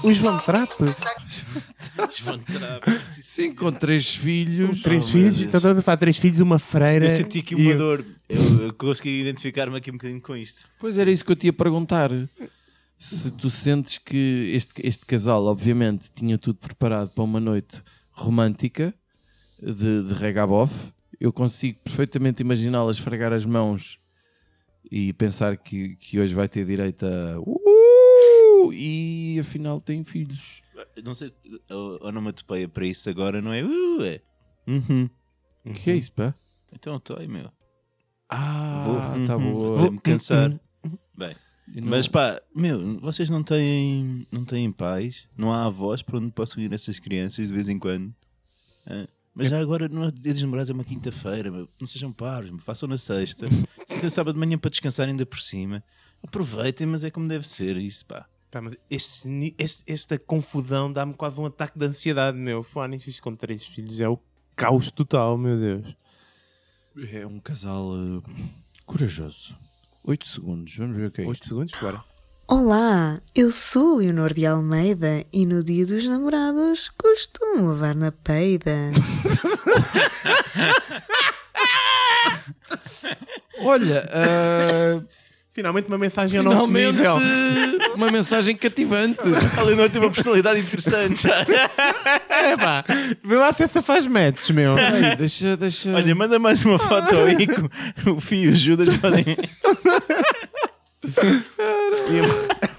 O 0.05 0.12
João 0.12 0.37
Trapp. 0.38 0.74
Sim, 3.07 3.55
com 3.55 3.72
três 3.72 4.14
filhos. 4.14 4.83
Três 4.83 5.07
Oh, 5.09 5.12
filhos, 5.12 5.40
está 5.40 5.61
todo 5.61 5.79
a 5.79 5.83
falar 5.83 5.96
três 5.96 6.16
filhos, 6.18 6.38
uma 6.40 6.59
freira. 6.59 7.07
Eu 7.07 7.11
senti 7.11 7.38
aqui 7.38 7.55
uma 7.55 7.74
dor. 7.74 8.05
Eu, 8.29 8.62
eu 8.66 8.72
consegui 8.74 9.20
identificar-me 9.20 9.76
aqui 9.79 9.90
um 9.90 9.94
bocadinho 9.94 10.20
com 10.20 10.37
isto. 10.37 10.68
Pois 10.79 10.98
era 10.98 11.11
isso 11.11 11.24
que 11.24 11.33
eu 11.33 11.37
te 11.37 11.46
ia 11.46 11.52
perguntar. 11.52 12.11
Se 12.98 13.31
tu 13.31 13.48
sentes 13.48 13.98
que 13.98 14.50
este, 14.55 14.72
este 14.85 15.07
casal, 15.07 15.44
obviamente, 15.46 16.11
tinha 16.14 16.37
tudo 16.37 16.57
preparado 16.59 17.11
para 17.11 17.24
uma 17.24 17.38
noite 17.40 17.83
romântica 18.16 18.94
de, 19.61 20.02
de 20.02 20.14
regabof, 20.14 20.92
eu 21.20 21.33
consigo 21.33 21.79
perfeitamente 21.85 22.42
imaginá-la 22.42 22.90
esfregar 22.90 23.33
as 23.33 23.44
mãos 23.44 23.98
e 24.90 25.12
pensar 25.12 25.57
que, 25.57 25.96
que 25.96 26.18
hoje 26.18 26.35
vai 26.35 26.48
ter 26.48 26.64
direito 26.64 27.05
a. 27.05 27.40
Uh, 27.40 28.72
e 28.72 29.38
afinal 29.38 29.81
tem 29.81 30.02
filhos. 30.02 30.62
Não 31.05 31.14
sei, 31.14 31.33
a 31.68 32.07
onomatopeia 32.07 32.68
para 32.68 32.87
isso 32.87 33.09
agora 33.09 33.40
não 33.40 33.52
é. 33.52 33.62
Uh, 33.62 34.02
é. 34.02 34.20
Uhum. 34.66 35.09
O 35.64 35.72
que 35.72 35.90
é 35.90 35.96
isso, 35.96 36.12
pá? 36.12 36.35
Então, 36.72 36.96
estou 36.96 37.18
aí, 37.18 37.26
meu. 37.26 37.50
Ah, 38.29 38.83
vou, 38.85 39.26
tá 39.26 39.37
uhum, 39.37 39.52
boa. 39.52 39.79
Vou-me 39.79 39.98
cansar. 40.00 40.50
Bem, 41.16 41.31
E 41.31 41.46
não- 41.74 41.88
mas 41.88 42.07
pá, 42.09 42.40
meu, 42.55 42.98
vocês 43.00 43.29
não 43.31 43.42
têm, 43.42 44.26
não 44.31 44.44
têm 44.44 44.70
pais, 44.72 45.26
não 45.37 45.52
há 45.52 45.66
avós 45.66 46.02
para 46.02 46.18
onde 46.18 46.31
possam 46.33 46.62
ir 46.62 46.72
essas 46.72 46.98
crianças 46.98 47.48
de 47.48 47.55
vez 47.55 47.68
em 47.68 47.79
quando. 47.79 48.14
Mas 49.35 49.50
já 49.50 49.61
agora, 49.61 49.87
no 49.88 50.11
dia 50.11 50.33
dos 50.33 50.42
namorados 50.42 50.70
é 50.70 50.72
uma 50.72 50.85
quinta-feira, 50.85 51.50
não 51.50 51.87
sejam 51.87 52.11
paros, 52.12 52.50
façam 52.64 52.88
na 52.88 52.96
sexta. 52.96 53.46
Se 53.87 54.00
tem 54.00 54.09
sábado 54.11 54.35
de 54.35 54.40
manhã 54.40 54.57
para 54.57 54.70
descansar 54.70 55.09
ainda 55.09 55.26
por 55.26 55.40
cima. 55.40 55.83
Aproveitem, 56.22 56.87
mas 56.87 57.05
é 57.05 57.11
como 57.11 57.29
deve 57.29 57.46
ser 57.46 57.76
isso, 57.76 58.07
pá. 58.07 58.26
Pá, 58.50 58.62
mas 58.62 58.74
este 58.88 59.55
este- 59.59 59.92
esta 59.92 60.18
confusão 60.18 60.90
dá-me 60.90 61.12
quase 61.12 61.38
um 61.38 61.44
ataque 61.46 61.79
de 61.79 61.85
ansiedade, 61.85 62.38
meu. 62.38 62.62
Falar 62.62 62.88
nisso 62.88 63.11
isto 63.11 63.22
com 63.22 63.35
três 63.37 63.66
filhos 63.66 64.00
é 64.00 64.09
o 64.09 64.18
caos 64.55 64.90
total, 64.90 65.37
meu 65.37 65.59
Deus. 65.59 65.94
É 67.12 67.26
um 67.26 67.38
casal 67.38 67.90
eh, 67.94 68.22
corajoso. 68.87 69.55
8 70.07 70.25
segundos, 70.25 70.77
vamos 70.77 70.97
ver 70.97 71.09
o 71.09 71.11
que 71.11 71.23
é 71.23 71.27
8 71.27 71.35
isto. 71.35 71.49
segundos, 71.49 71.73
bora. 71.81 72.01
Olá, 72.47 73.21
eu 73.35 73.51
sou 73.51 73.97
Leonor 73.97 74.33
de 74.33 74.47
Almeida 74.47 75.25
e 75.33 75.45
no 75.45 75.64
dia 75.64 75.85
dos 75.85 76.07
namorados 76.07 76.90
costumo 76.90 77.73
levar 77.73 77.97
na 77.97 78.12
peida. 78.12 78.71
Olha, 83.64 84.07
ah, 84.12 85.03
Finalmente 85.57 85.88
uma 85.88 85.97
mensagem 85.97 86.37
ao 86.37 86.45
nosso 86.45 86.66
finalmente 86.66 86.97
nível. 86.99 87.16
uma 87.97 88.11
mensagem 88.11 88.55
cativante. 88.55 89.23
A 89.57 89.62
Leonor 89.62 89.88
tem 89.88 90.03
uma 90.03 90.11
personalidade 90.11 90.61
interessante. 90.61 91.27
É 92.29 92.55
pá, 92.55 92.85
vê 93.25 93.35
lá 93.35 93.53
se 93.53 93.62
essa 93.62 93.81
faz 93.81 94.07
match, 94.07 94.51
meu. 94.51 94.77
Ai, 94.77 95.16
deixa, 95.16 95.57
deixa. 95.57 95.90
Olha, 95.90 96.14
manda 96.14 96.38
mais 96.38 96.62
uma 96.64 96.79
foto 96.79 97.16
ao 97.16 97.29
Ico. 97.40 97.71
O 98.14 98.21
Fio 98.21 98.51
e 98.51 98.53
o 98.53 98.55
Judas 98.55 98.95
podem. 98.99 99.25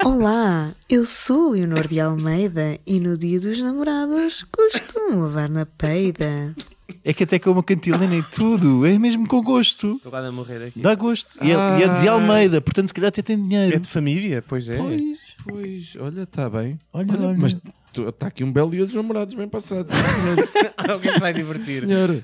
Olá, 0.05 0.71
eu 0.87 1.05
sou 1.05 1.51
Leonor 1.51 1.87
de 1.87 1.99
Almeida 1.99 2.79
e 2.85 2.99
no 2.99 3.17
dia 3.17 3.39
dos 3.39 3.59
namorados 3.59 4.45
costumo 4.51 5.25
levar 5.25 5.49
na 5.49 5.65
peida. 5.65 6.55
É 7.03 7.13
que 7.13 7.23
até 7.23 7.37
com 7.39 7.51
uma 7.51 7.63
cantilena 7.63 8.15
e 8.15 8.23
tudo, 8.23 8.85
é 8.85 8.97
mesmo 8.97 9.27
com 9.27 9.41
gosto. 9.41 9.95
Estou 9.97 10.11
quase 10.11 10.27
a 10.27 10.31
morrer 10.31 10.67
aqui. 10.67 10.79
Dá 10.81 10.95
gosto. 10.95 11.37
E, 11.43 11.51
é, 11.51 11.55
e 11.79 11.83
é 11.83 11.87
de 11.99 12.07
Ah. 12.07 12.13
Almeida, 12.13 12.61
portanto, 12.61 12.87
se 12.87 12.93
calhar 12.93 13.09
até 13.09 13.21
tem 13.21 13.37
dinheiro. 13.41 13.75
É 13.75 13.79
de 13.79 13.87
família, 13.89 14.43
pois 14.47 14.69
é. 14.69 14.77
Pois, 14.77 15.01
pois, 15.45 15.95
olha, 15.99 16.21
está 16.23 16.49
bem. 16.49 16.79
Olha, 16.93 17.11
olha. 17.19 17.37
Mas 17.37 17.57
está 17.93 18.27
aqui 18.27 18.43
um 18.43 18.51
belo 18.51 18.71
dia 18.71 18.85
dos 18.85 18.93
namorados 18.93 19.33
bem 19.35 19.47
passado. 19.49 19.87
sim, 19.89 19.95
senhor. 20.03 20.49
Alguém 20.91 21.13
se 21.13 21.19
vai 21.19 21.33
divertir. 21.33 21.79
Senhor. 21.81 22.23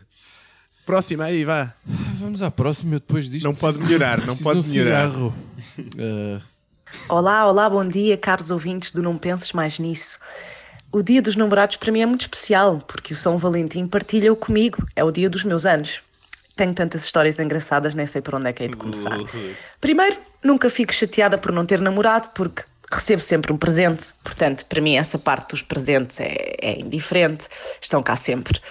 Próxima 0.85 1.25
aí, 1.25 1.43
vá. 1.45 1.73
Vamos 2.19 2.41
à 2.41 2.51
próxima, 2.51 2.95
eu 2.95 2.99
depois 2.99 3.29
disto. 3.29 3.45
Não 3.45 3.55
pode 3.55 3.77
preciso- 3.77 3.85
melhorar, 3.85 4.17
não 4.19 4.25
preciso 4.27 4.43
pode 4.43 4.61
de 4.61 4.67
um 4.69 4.73
melhorar. 4.83 5.09
cigarro. 5.11 5.35
Ah, 5.97 6.41
Olá, 7.09 7.47
olá, 7.49 7.69
bom 7.69 7.87
dia, 7.87 8.15
caros 8.17 8.51
ouvintes 8.51 8.91
do 8.91 9.01
Não 9.01 9.17
Penses 9.17 9.51
Mais 9.53 9.79
Nisso. 9.79 10.19
O 10.93 11.01
dia 11.01 11.23
dos 11.23 11.35
namorados 11.35 11.77
para 11.77 11.91
mim 11.91 12.01
é 12.01 12.05
muito 12.05 12.21
especial, 12.21 12.77
porque 12.87 13.15
o 13.15 13.17
São 13.17 13.35
Valentim 13.35 13.87
partilha-o 13.87 14.35
comigo, 14.35 14.85
é 14.95 15.03
o 15.03 15.11
dia 15.11 15.27
dos 15.27 15.43
meus 15.43 15.65
anos. 15.65 16.03
Tenho 16.55 16.71
tantas 16.71 17.03
histórias 17.03 17.39
engraçadas, 17.39 17.95
nem 17.95 18.05
sei 18.05 18.21
por 18.21 18.35
onde 18.35 18.49
é 18.49 18.53
que 18.53 18.61
hei 18.61 18.69
de 18.69 18.77
começar. 18.77 19.17
Primeiro, 19.81 20.15
nunca 20.43 20.69
fico 20.69 20.93
chateada 20.93 21.35
por 21.35 21.51
não 21.51 21.65
ter 21.65 21.81
namorado, 21.81 22.29
porque 22.35 22.61
recebo 22.91 23.23
sempre 23.23 23.51
um 23.51 23.57
presente, 23.57 24.13
portanto, 24.23 24.67
para 24.67 24.79
mim, 24.79 24.95
essa 24.95 25.17
parte 25.17 25.49
dos 25.49 25.63
presentes 25.63 26.19
é, 26.19 26.55
é 26.61 26.79
indiferente, 26.79 27.47
estão 27.81 28.03
cá 28.03 28.15
sempre. 28.15 28.61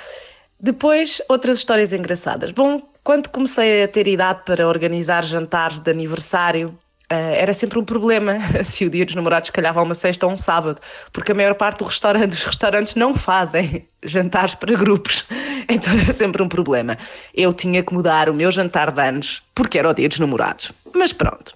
Depois, 0.61 1.21
outras 1.29 1.59
histórias 1.59 1.93
engraçadas. 1.93 2.53
Bom, 2.53 2.81
quando 3.03 3.31
comecei 3.31 3.83
a 3.83 3.89
ter 3.89 4.07
idade 4.07 4.43
para 4.47 4.69
organizar 4.69 5.25
jantares 5.25 5.81
de 5.81 5.91
aniversário, 5.91 6.79
era 7.15 7.53
sempre 7.53 7.79
um 7.79 7.85
problema 7.85 8.39
se 8.65 8.85
o 8.85 8.91
dia 8.91 9.05
dos 9.05 9.15
namorados 9.15 9.51
calhava 9.51 9.83
uma 9.83 9.95
sexta 9.95 10.27
ou 10.27 10.33
um 10.33 10.37
sábado, 10.37 10.81
porque 11.13 11.33
a 11.33 11.35
maior 11.35 11.55
parte 11.55 11.79
do 11.79 11.85
restaurante, 11.85 12.31
dos 12.31 12.45
restaurantes 12.45 12.95
não 12.95 13.15
fazem 13.15 13.89
jantares 14.03 14.55
para 14.55 14.75
grupos, 14.77 15.25
então 15.69 15.93
era 15.99 16.13
sempre 16.13 16.43
um 16.43 16.49
problema. 16.49 16.97
Eu 17.35 17.53
tinha 17.53 17.83
que 17.83 17.93
mudar 17.93 18.29
o 18.29 18.35
meu 18.35 18.51
jantar 18.51 18.91
de 18.91 19.01
anos 19.01 19.43
porque 19.55 19.79
era 19.79 19.89
o 19.89 19.95
dia 19.95 20.09
dos 20.09 20.19
namorados. 20.19 20.73
Mas 20.95 21.13
pronto. 21.13 21.55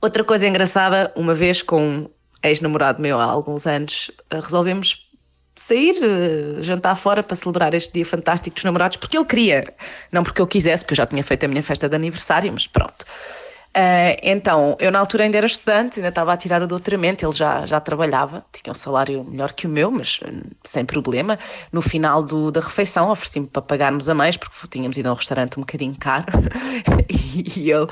Outra 0.00 0.22
coisa 0.22 0.46
engraçada, 0.46 1.12
uma 1.16 1.34
vez 1.34 1.62
com 1.62 1.82
um 1.82 2.08
ex-namorado 2.42 3.00
meu 3.00 3.18
há 3.18 3.24
alguns 3.24 3.66
anos, 3.66 4.10
eh, 4.30 4.38
resolvemos 4.38 5.08
sair, 5.56 5.96
eh, 6.02 6.62
jantar 6.62 6.96
fora 6.96 7.22
para 7.22 7.36
celebrar 7.36 7.74
este 7.74 7.92
dia 7.92 8.04
fantástico 8.04 8.54
dos 8.54 8.64
namorados, 8.64 8.96
porque 8.96 9.16
ele 9.16 9.24
queria, 9.24 9.64
não 10.12 10.22
porque 10.22 10.42
eu 10.42 10.46
quisesse, 10.46 10.84
porque 10.84 10.92
eu 10.92 10.96
já 10.96 11.06
tinha 11.06 11.22
feito 11.22 11.44
a 11.44 11.48
minha 11.48 11.62
festa 11.62 11.88
de 11.88 11.96
aniversário, 11.96 12.52
mas 12.52 12.66
pronto. 12.66 13.06
Ah, 13.76 14.16
então, 14.22 14.76
eu 14.78 14.92
na 14.92 15.00
altura 15.00 15.24
ainda 15.24 15.36
era 15.36 15.46
estudante, 15.46 15.98
ainda 15.98 16.08
estava 16.10 16.32
a 16.32 16.36
tirar 16.36 16.62
o 16.62 16.66
doutoramento, 16.66 17.24
ele 17.26 17.32
já, 17.32 17.66
já 17.66 17.80
trabalhava, 17.80 18.44
tinha 18.52 18.70
um 18.70 18.74
salário 18.74 19.24
melhor 19.24 19.52
que 19.52 19.66
o 19.66 19.70
meu, 19.70 19.90
mas 19.90 20.20
hum, 20.24 20.42
sem 20.62 20.84
problema. 20.84 21.36
No 21.72 21.82
final 21.82 22.22
do, 22.22 22.52
da 22.52 22.60
refeição 22.60 23.10
ofereci-me 23.10 23.48
para 23.48 23.62
pagarmos 23.62 24.08
a 24.08 24.14
mais, 24.14 24.36
porque 24.36 24.54
tínhamos 24.68 24.96
ido 24.96 25.08
a 25.08 25.12
um 25.12 25.16
restaurante 25.16 25.58
um 25.58 25.62
bocadinho 25.62 25.96
caro, 25.98 26.26
e 27.56 27.70
ele 27.70 27.86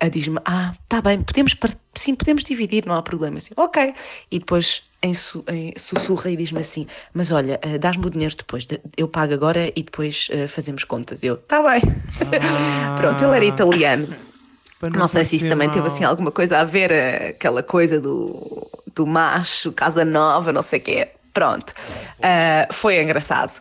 ah, 0.00 0.08
diz-me, 0.08 0.38
ah, 0.44 0.72
tá 0.88 1.02
bem, 1.02 1.20
podemos, 1.20 1.54
sim, 1.94 2.14
podemos 2.14 2.42
dividir, 2.42 2.86
não 2.86 2.94
há 2.94 3.02
problema. 3.02 3.36
Assim, 3.36 3.52
ok. 3.56 3.94
E 4.30 4.38
depois 4.38 4.84
em, 5.02 5.12
su, 5.12 5.44
em 5.48 5.74
sussurra 5.76 6.30
e 6.30 6.36
diz-me 6.36 6.60
assim, 6.60 6.86
mas 7.12 7.30
olha, 7.30 7.60
ah, 7.62 7.76
dás-me 7.78 8.06
o 8.06 8.10
dinheiro 8.10 8.34
depois, 8.36 8.64
de- 8.64 8.80
eu 8.96 9.06
pago 9.06 9.34
agora 9.34 9.70
e 9.76 9.82
depois 9.82 10.28
ah, 10.32 10.48
fazemos 10.48 10.82
contas. 10.84 11.22
Eu, 11.22 11.36
tá 11.36 11.62
bem. 11.62 11.82
Pronto, 12.96 13.22
ele 13.22 13.36
era 13.36 13.44
italiano. 13.44 14.08
Para 14.90 15.00
Não, 15.00 15.08
sei 15.08 15.24
se 15.24 15.36
isso 15.36 15.48
também 15.48 15.68
mal. 15.68 15.74
teve 15.74 15.86
assim 15.86 16.04
alguma 16.04 16.30
coisa 16.30 16.58
a 16.58 16.64
ver, 16.64 16.90
eh, 16.90 17.28
aquela 17.30 17.62
coisa 17.62 18.00
do, 18.00 18.68
do 18.94 19.06
macho, 19.06 19.72
casa 19.72 20.04
nova, 20.04 20.52
não 20.52 20.62
sei 20.62 20.78
o 20.78 20.82
quê. 20.82 21.08
Pronto, 21.32 21.72
Ah, 22.22 22.66
foi 22.72 23.00
engraçado. 23.02 23.60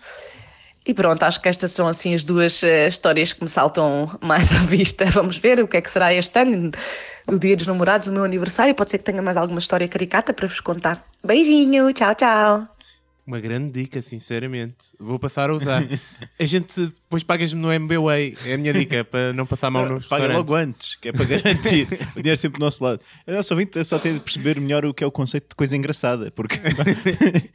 E 0.88 0.94
pronto, 0.94 1.24
acho 1.24 1.42
que 1.42 1.50
estas 1.50 1.72
são 1.72 1.88
assim 1.88 2.14
as 2.14 2.24
duas 2.24 2.62
eh, 2.62 2.88
histórias 2.88 3.34
que 3.34 3.42
me 3.44 3.50
saltam 3.50 4.08
mais 4.22 4.52
à 4.52 4.60
vista. 4.60 5.04
Vamos 5.12 5.38
ver 5.38 5.60
o 5.60 5.68
que 5.68 5.78
é 5.78 5.82
que 5.82 5.90
será 5.90 6.14
este 6.14 6.38
ano, 6.40 6.72
do 7.28 7.40
Dia 7.40 7.58
dos 7.58 7.66
Namorados, 7.66 8.08
o 8.08 8.14
meu 8.14 8.24
aniversário. 8.24 8.76
Pode 8.76 8.92
ser 8.92 9.00
que 9.00 9.04
tenha 9.04 9.22
mais 9.22 9.36
alguma 9.36 9.60
história 9.60 9.88
caricata 9.88 10.32
para 10.32 10.48
vos 10.48 10.60
contar. 10.60 11.04
Beijinho, 11.24 11.92
tchau, 11.92 12.14
tchau. 12.14 12.75
Uma 13.28 13.40
grande 13.40 13.82
dica, 13.82 14.02
sinceramente. 14.04 14.76
Vou 15.00 15.18
passar 15.18 15.50
a 15.50 15.56
usar. 15.56 15.84
a 16.40 16.46
gente 16.46 16.80
depois 16.80 17.24
pagas-me 17.24 17.60
no 17.60 17.72
MBWay. 17.72 18.38
É 18.46 18.54
a 18.54 18.58
minha 18.58 18.72
dica, 18.72 19.04
para 19.04 19.34
não 19.34 19.48
passar 19.48 19.72
mal 19.72 19.88
nos 19.90 20.06
Paga 20.06 20.28
logo 20.28 20.54
antes, 20.54 20.96
que 20.96 21.10
é 21.10 21.12
para 21.12 21.26
garantir. 21.26 21.88
o 22.16 22.22
dinheiro 22.22 22.40
sempre 22.40 22.60
do 22.60 22.64
nosso 22.64 22.84
lado. 22.84 23.02
A 23.26 23.32
nossa 23.32 23.52
ouvinte 23.56 23.84
só 23.84 23.98
tem 23.98 24.14
de 24.14 24.20
perceber 24.20 24.60
melhor 24.60 24.86
o 24.86 24.94
que 24.94 25.04
é 25.04 25.08
o 25.08 25.12
conceito 25.12 25.50
de 25.50 25.56
coisa 25.56 25.76
engraçada, 25.76 26.30
porque. 26.32 26.56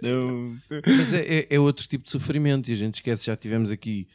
Eu- 0.00 0.56
Mas 0.86 1.12
é, 1.14 1.20
é- 1.40 1.46
é 1.50 1.58
outro 1.60 1.86
tipo 1.86 2.04
de 2.04 2.10
sofrimento 2.10 2.68
e 2.68 2.72
a 2.72 2.76
gente 2.76 2.94
esquece, 2.94 3.26
já 3.26 3.36
tivemos 3.36 3.70
aqui. 3.70 4.08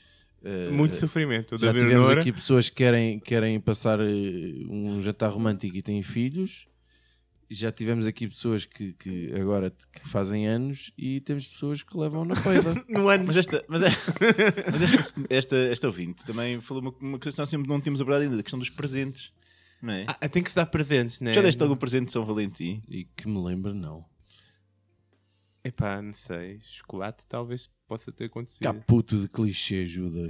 eh, 0.44 0.70
Muito 0.72 0.96
sofrimento. 0.98 1.56
O 1.56 1.60
Já 1.60 1.68
tivemos 1.74 1.92
Leonora. 1.94 2.20
aqui 2.22 2.32
pessoas 2.32 2.70
que 2.70 2.76
querem, 2.76 3.20
querem 3.20 3.60
passar 3.60 4.00
eh, 4.02 4.06
um 4.70 5.02
jantar 5.02 5.30
romântico 5.30 5.76
e 5.78 5.82
têm 5.82 6.04
filhos. 6.04 6.68
E 7.50 7.56
já 7.56 7.72
tivemos 7.72 8.06
aqui 8.06 8.28
pessoas 8.28 8.66
que, 8.66 8.92
que 8.94 9.34
agora 9.34 9.70
que 9.72 10.08
fazem 10.10 10.46
anos 10.48 10.92
e 10.98 11.22
temos 11.22 11.48
pessoas 11.48 11.82
que 11.82 11.96
levam 11.98 12.26
na 12.26 12.36
peida. 12.36 12.74
no 12.90 13.08
ano. 13.08 13.24
Mas 13.26 13.38
esta, 13.38 13.64
mas, 13.70 13.84
é- 13.84 13.90
mas 14.72 14.82
esta, 14.94 15.22
esta, 15.30 15.56
esta 15.56 15.88
ouvinte 15.88 16.26
também 16.26 16.60
falou 16.60 16.84
uma, 16.84 16.92
uma 17.00 17.18
coisa 17.20 17.36
que 17.36 17.40
nós 17.42 17.50
tínhamos- 17.50 17.68
não 17.70 17.80
tínhamos 17.80 18.02
abordado 18.02 18.24
ainda, 18.26 18.38
a 18.40 18.44
questão 18.44 18.60
dos 18.60 18.70
presentes. 18.70 19.32
Não 19.82 19.94
é? 19.94 20.06
Ah, 20.08 20.28
tem 20.28 20.44
que 20.44 20.50
se 20.50 20.56
dar 20.56 20.66
presentes, 20.66 21.22
né? 21.22 21.32
Já 21.34 21.42
deste 21.42 21.62
algum 21.64 21.76
presente 21.78 22.08
de 22.08 22.12
São 22.12 22.26
Valentim? 22.26 22.82
E 22.90 23.06
que 23.06 23.28
me 23.30 23.42
lembro, 23.42 23.74
não. 23.74 24.04
Epá, 25.64 26.02
não 26.02 26.14
sei. 26.14 26.60
Chocolate 26.66 27.26
talvez 27.28 27.70
possa 27.88 28.12
ter 28.12 28.26
acontecido. 28.26 28.64
Caputo 28.64 29.22
de 29.22 29.28
clichê, 29.30 29.86
Judas. 29.86 30.28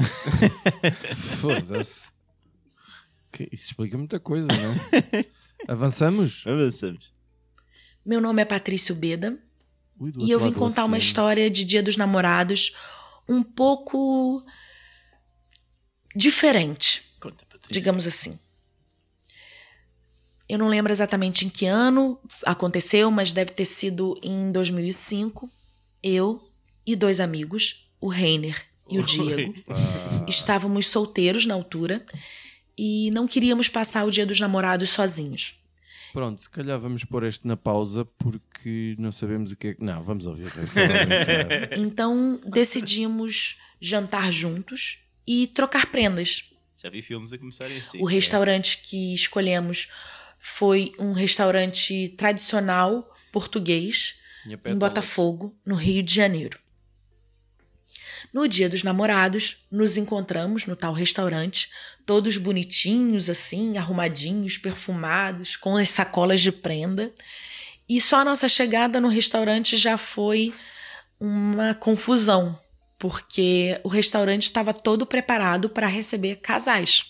Foda-se. 1.39 2.09
Isso 3.51 3.67
explica 3.71 3.97
muita 3.97 4.19
coisa, 4.19 4.47
não 4.47 4.55
é? 4.55 5.25
Avançamos? 5.67 6.43
Avançamos. 6.45 7.13
Meu 8.05 8.21
nome 8.21 8.41
é 8.41 8.45
Patrício 8.45 8.95
Beda 8.95 9.37
Ui, 9.99 10.13
e 10.19 10.31
eu 10.31 10.39
vim 10.39 10.53
contar 10.53 10.85
uma 10.85 10.97
história 10.97 11.49
de 11.49 11.65
Dia 11.65 11.81
dos 11.81 11.97
Namorados 11.97 12.73
um 13.27 13.41
pouco 13.43 14.43
diferente, 16.15 17.03
digamos 17.69 18.07
assim. 18.07 18.37
Eu 20.47 20.57
não 20.57 20.69
lembro 20.69 20.91
exatamente 20.91 21.45
em 21.45 21.49
que 21.49 21.65
ano 21.65 22.17
aconteceu, 22.45 23.11
mas 23.11 23.33
deve 23.33 23.51
ter 23.51 23.65
sido 23.65 24.17
em 24.23 24.51
2005. 24.51 25.51
Eu 26.01 26.41
e 26.85 26.95
dois 26.95 27.19
amigos, 27.19 27.89
o 27.99 28.07
Reiner 28.07 28.65
e 28.89 28.97
o 28.97 29.03
Diego, 29.03 29.53
estávamos 30.27 30.87
solteiros 30.87 31.45
na 31.45 31.53
altura 31.53 32.05
e 32.77 33.09
não 33.11 33.27
queríamos 33.27 33.67
passar 33.67 34.05
o 34.05 34.11
Dia 34.11 34.25
dos 34.25 34.39
Namorados 34.39 34.89
sozinhos. 34.89 35.55
Pronto, 36.13 36.41
se 36.41 36.49
calhar 36.49 36.79
vamos 36.79 37.03
pôr 37.03 37.23
este 37.25 37.45
na 37.45 37.57
pausa 37.57 38.05
porque 38.05 38.95
não 38.97 39.11
sabemos 39.11 39.51
o 39.51 39.55
que 39.55 39.67
é 39.67 39.73
que. 39.73 39.83
Não, 39.83 40.01
vamos 40.03 40.25
ouvir. 40.25 40.51
Então 41.77 42.39
decidimos 42.45 43.57
jantar 43.79 44.31
juntos 44.31 44.99
e 45.25 45.47
trocar 45.47 45.87
prendas. 45.87 46.49
Já 46.81 46.89
vi 46.89 47.01
filmes 47.01 47.33
a 47.33 47.37
começarem 47.37 47.77
assim. 47.77 47.99
O 47.99 48.05
restaurante 48.05 48.79
que 48.83 49.13
escolhemos 49.13 49.89
foi 50.39 50.93
um 50.97 51.11
restaurante 51.11 52.09
tradicional 52.09 53.13
português 53.31 54.15
em. 54.65 54.77
Botafogo, 54.77 55.55
no 55.65 55.75
Rio 55.75 56.01
de 56.01 56.13
Janeiro. 56.13 56.57
No 58.33 58.47
dia 58.47 58.69
dos 58.69 58.83
namorados, 58.83 59.57
nos 59.71 59.97
encontramos 59.97 60.65
no 60.65 60.75
tal 60.75 60.93
restaurante, 60.93 61.69
todos 62.05 62.37
bonitinhos, 62.37 63.29
assim, 63.29 63.77
arrumadinhos, 63.77 64.57
perfumados, 64.57 65.55
com 65.55 65.77
as 65.77 65.89
sacolas 65.89 66.41
de 66.41 66.51
prenda. 66.51 67.11
E 67.87 68.01
só 68.01 68.17
a 68.17 68.25
nossa 68.25 68.47
chegada 68.47 68.99
no 68.99 69.07
restaurante 69.07 69.77
já 69.77 69.97
foi 69.97 70.53
uma 71.19 71.73
confusão, 71.73 72.57
porque 72.99 73.79
o 73.83 73.87
restaurante 73.87 74.43
estava 74.43 74.73
todo 74.73 75.05
preparado 75.05 75.69
para 75.69 75.87
receber 75.87 76.37
casais, 76.37 77.05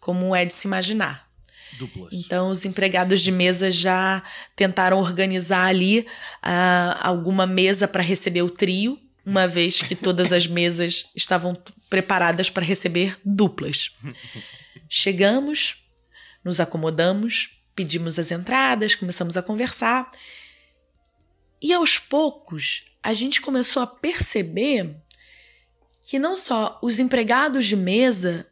como 0.00 0.34
é 0.34 0.44
de 0.44 0.52
se 0.52 0.66
imaginar. 0.66 1.24
Duplas. 1.78 2.12
Então, 2.12 2.50
os 2.50 2.64
empregados 2.64 3.20
de 3.20 3.32
mesa 3.32 3.70
já 3.70 4.22
tentaram 4.54 4.98
organizar 4.98 5.66
ali 5.66 6.06
ah, 6.42 6.98
alguma 7.02 7.46
mesa 7.46 7.88
para 7.88 8.02
receber 8.02 8.42
o 8.42 8.50
trio, 8.50 8.98
uma 9.24 9.46
vez 9.46 9.82
que 9.82 9.94
todas 9.94 10.32
as 10.32 10.46
mesas 10.46 11.10
estavam 11.14 11.56
preparadas 11.88 12.50
para 12.50 12.64
receber 12.64 13.18
duplas. 13.24 13.90
Chegamos, 14.88 15.76
nos 16.44 16.60
acomodamos, 16.60 17.50
pedimos 17.74 18.18
as 18.18 18.30
entradas, 18.30 18.94
começamos 18.94 19.36
a 19.36 19.42
conversar. 19.42 20.10
E 21.62 21.72
aos 21.72 21.98
poucos, 21.98 22.84
a 23.02 23.14
gente 23.14 23.40
começou 23.40 23.82
a 23.82 23.86
perceber 23.86 24.96
que 26.02 26.18
não 26.18 26.36
só 26.36 26.78
os 26.82 26.98
empregados 27.00 27.64
de 27.64 27.76
mesa, 27.76 28.46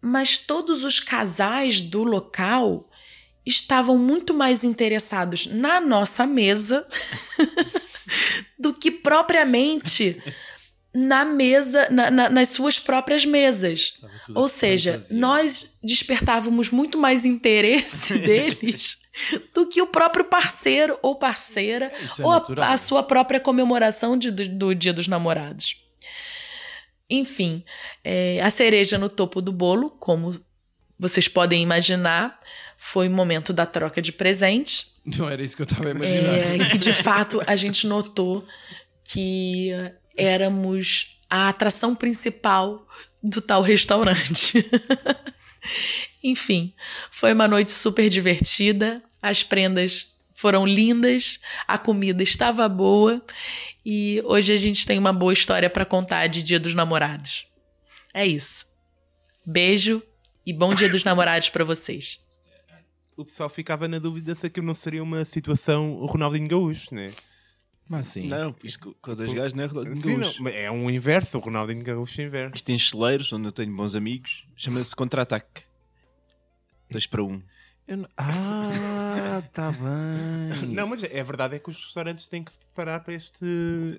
mas 0.00 0.38
todos 0.38 0.84
os 0.84 1.00
casais 1.00 1.80
do 1.80 2.02
local 2.02 2.88
estavam 3.44 3.98
muito 3.98 4.32
mais 4.32 4.64
interessados 4.64 5.46
na 5.46 5.80
nossa 5.80 6.26
mesa 6.26 6.86
do 8.58 8.74
que 8.74 8.90
propriamente 8.90 10.20
na 10.94 11.24
mesa, 11.24 11.86
na- 11.90 12.10
na- 12.10 12.30
nas 12.30 12.48
suas 12.48 12.78
próprias 12.78 13.24
mesas. 13.24 13.92
Ou 14.34 14.48
seja, 14.48 14.92
fantasia. 14.92 15.16
nós 15.16 15.78
despertávamos 15.84 16.70
muito 16.70 16.98
mais 16.98 17.24
interesse 17.24 18.18
deles 18.18 18.98
do 19.54 19.66
que 19.66 19.80
o 19.82 19.86
próprio 19.86 20.24
parceiro 20.24 20.98
ou 21.02 21.14
parceira 21.16 21.92
é 22.18 22.22
ou 22.24 22.32
a, 22.32 22.72
a 22.72 22.76
sua 22.76 23.02
própria 23.02 23.38
comemoração 23.38 24.16
de- 24.16 24.30
do, 24.30 24.48
do 24.48 24.74
Dia 24.74 24.92
dos 24.92 25.06
Namorados. 25.06 25.76
Enfim, 27.10 27.64
é, 28.04 28.40
a 28.42 28.50
cereja 28.50 28.98
no 28.98 29.08
topo 29.08 29.40
do 29.40 29.52
bolo, 29.52 29.90
como 29.90 30.38
vocês 30.98 31.28
podem 31.28 31.62
imaginar, 31.62 32.38
foi 32.76 33.08
o 33.08 33.10
momento 33.10 33.52
da 33.52 33.64
troca 33.64 34.02
de 34.02 34.12
presentes. 34.12 34.94
Não 35.04 35.28
era 35.28 35.42
isso 35.42 35.56
que 35.56 35.62
eu 35.62 35.64
estava 35.64 35.88
a 35.88 35.90
imaginar. 35.90 36.34
É, 36.34 36.70
que 36.70 36.78
de 36.78 36.92
fato 36.92 37.40
a 37.46 37.54
gente 37.56 37.86
notou 37.86 38.44
que 39.04 39.70
éramos 40.16 41.18
a 41.30 41.48
atração 41.48 41.94
principal 41.94 42.86
do 43.22 43.40
tal 43.40 43.62
restaurante. 43.62 44.64
Enfim, 46.22 46.74
foi 47.10 47.32
uma 47.32 47.46
noite 47.46 47.70
super 47.70 48.08
divertida, 48.08 49.02
as 49.22 49.42
prendas 49.42 50.14
foram 50.34 50.66
lindas, 50.66 51.40
a 51.66 51.76
comida 51.76 52.22
estava 52.22 52.68
boa 52.68 53.22
e 53.84 54.22
hoje 54.24 54.52
a 54.52 54.56
gente 54.56 54.86
tem 54.86 54.98
uma 54.98 55.12
boa 55.12 55.32
história 55.32 55.68
para 55.68 55.84
contar 55.84 56.26
de 56.28 56.42
Dia 56.42 56.60
dos 56.60 56.74
Namorados. 56.74 57.46
É 58.14 58.26
isso. 58.26 58.66
Beijo 59.44 60.02
e 60.48 60.52
bom 60.52 60.74
Dia 60.74 60.88
dos 60.88 61.04
Namorados 61.04 61.50
para 61.50 61.62
vocês. 61.64 62.18
O 63.16 63.24
pessoal 63.24 63.48
ficava 63.48 63.86
na 63.88 63.98
dúvida 63.98 64.34
se 64.34 64.46
aquilo 64.46 64.66
não 64.66 64.74
seria 64.74 65.02
uma 65.02 65.24
situação 65.24 66.04
Ronaldinho 66.06 66.48
Gaúcho, 66.48 66.94
né? 66.94 67.12
Mas 67.90 68.06
sim. 68.06 68.28
Não, 68.28 68.54
isto 68.62 68.94
com- 69.00 69.14
dois 69.14 69.32
gajos 69.32 69.54
não 69.54 69.64
é 69.64 69.66
Ronaldinho 69.66 69.96
Sim, 70.02 70.20
Gaúcho. 70.20 70.42
não, 70.42 70.50
é 70.50 70.70
um 70.70 70.90
inverso, 70.90 71.36
o 71.38 71.40
Ronaldinho 71.40 71.82
Gaúcho 71.82 72.22
inverso. 72.22 72.54
Isto 72.56 72.66
tem 72.66 72.78
cheleiros, 72.78 73.32
onde 73.32 73.46
eu 73.48 73.52
tenho 73.52 73.74
bons 73.74 73.94
amigos. 73.94 74.46
Chama-se 74.56 74.94
contra-ataque. 74.94 75.62
Dois 76.90 77.06
para 77.06 77.22
um. 77.22 77.42
Eu 77.86 77.96
não- 77.98 78.08
Ah, 78.16 79.42
tá 79.52 79.70
bem. 79.72 80.68
Não, 80.68 80.86
mas 80.86 81.02
é 81.02 81.22
verdade 81.24 81.56
é 81.56 81.58
que 81.58 81.70
os 81.70 81.76
restaurantes 81.76 82.28
têm 82.28 82.44
que 82.44 82.52
se 82.52 82.58
preparar 82.58 83.02
para 83.02 83.14
este, 83.14 83.44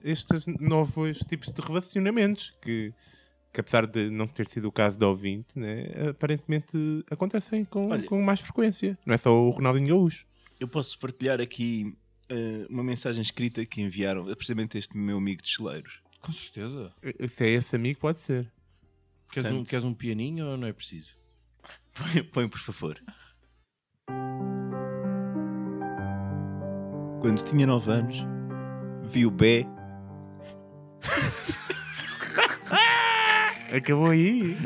estes 0.03 0.45
novos 0.59 1.19
tipos 1.19 1.51
de 1.51 1.61
relacionamentos 1.61 2.53
que, 2.61 2.93
que 3.51 3.59
apesar 3.59 3.85
de 3.87 4.09
não 4.09 4.27
ter 4.27 4.47
sido 4.47 4.67
o 4.67 4.71
caso 4.71 4.97
do 4.99 5.07
ouvinte, 5.07 5.57
né, 5.57 5.83
aparentemente 6.09 6.77
acontecem 7.09 7.65
com, 7.65 7.89
Olha- 7.89 8.03
com 8.05 8.21
mais 8.21 8.41
frequência. 8.41 8.97
Não 9.05 9.13
é 9.13 9.17
só 9.17 9.31
o 9.33 9.49
Ronaldinho 9.49 9.87
Gaúcho. 9.89 10.25
Eu 10.59 10.67
posso 10.67 10.97
partilhar 10.99 11.39
aqui 11.41 11.95
eh, 12.29 12.65
uma 12.69 12.83
mensagem 12.83 13.21
escrita 13.21 13.65
que 13.65 13.81
enviaram, 13.81 14.29
é 14.29 14.35
precisamente 14.35 14.77
este 14.77 14.95
meu 14.97 15.17
amigo 15.17 15.41
de 15.41 15.49
cheleiros. 15.49 16.01
Com 16.21 16.31
certeza. 16.31 16.91
Se 17.29 17.43
é 17.45 17.49
esse 17.51 17.75
amigo, 17.75 17.99
pode 17.99 18.19
ser. 18.19 18.51
Queres, 19.31 19.49
um, 19.49 19.55
Portanto- 19.55 19.69
queres 19.69 19.85
um 19.85 19.93
pianinho 19.93 20.45
ou 20.45 20.57
não 20.57 20.67
é 20.67 20.73
preciso? 20.73 21.09
Põe, 21.93 22.23
põe, 22.23 22.47
por 22.49 22.59
favor. 22.59 22.99
Quando 27.21 27.43
tinha 27.43 27.65
9 27.67 27.91
anos, 27.91 28.17
vi 29.05 29.25
o 29.25 29.31
Bé. 29.31 29.65
Acabou 33.71 34.09
aí. 34.09 34.57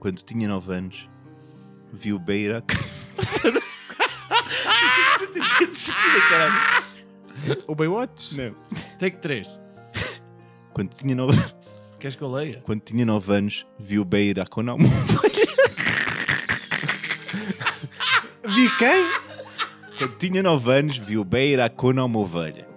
Quando 0.00 0.22
tinha 0.22 0.48
9 0.48 0.74
anos, 0.74 1.08
vi 1.92 2.12
o 2.12 2.18
Bé 2.18 2.36
ir 2.36 2.54
à. 2.54 2.62
O 7.66 7.74
Baywatch? 7.74 8.34
Não. 8.36 8.54
Take 8.98 9.18
3. 9.18 9.60
Quando 10.72 10.94
tinha 10.94 11.14
9 11.14 11.36
Queres 11.98 12.16
que 12.16 12.22
eu 12.22 12.30
leia? 12.30 12.60
Quando 12.64 12.80
tinha 12.80 13.06
9 13.06 13.34
anos, 13.34 13.66
vi 13.78 13.98
o 13.98 14.04
Bé 14.04 14.22
ir 14.22 14.40
à 14.40 14.46
Conal. 14.46 14.76
Vi 18.46 18.70
quem? 18.76 19.10
Quando 19.98 20.16
tinha 20.16 20.42
9 20.42 20.72
anos, 20.72 20.98
vi 20.98 21.16
o 21.16 21.24
Bé 21.24 21.46
ir 21.46 21.60
à 21.60 21.70
cona 21.70 22.02
a 22.02 22.04
uma 22.04 22.18
ovelha. 22.18 22.68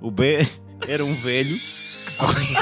O 0.00 0.10
Bé 0.10 0.46
era 0.88 1.04
um 1.04 1.14
velho 1.14 1.58
que 1.58 2.16
corria. 2.16 2.60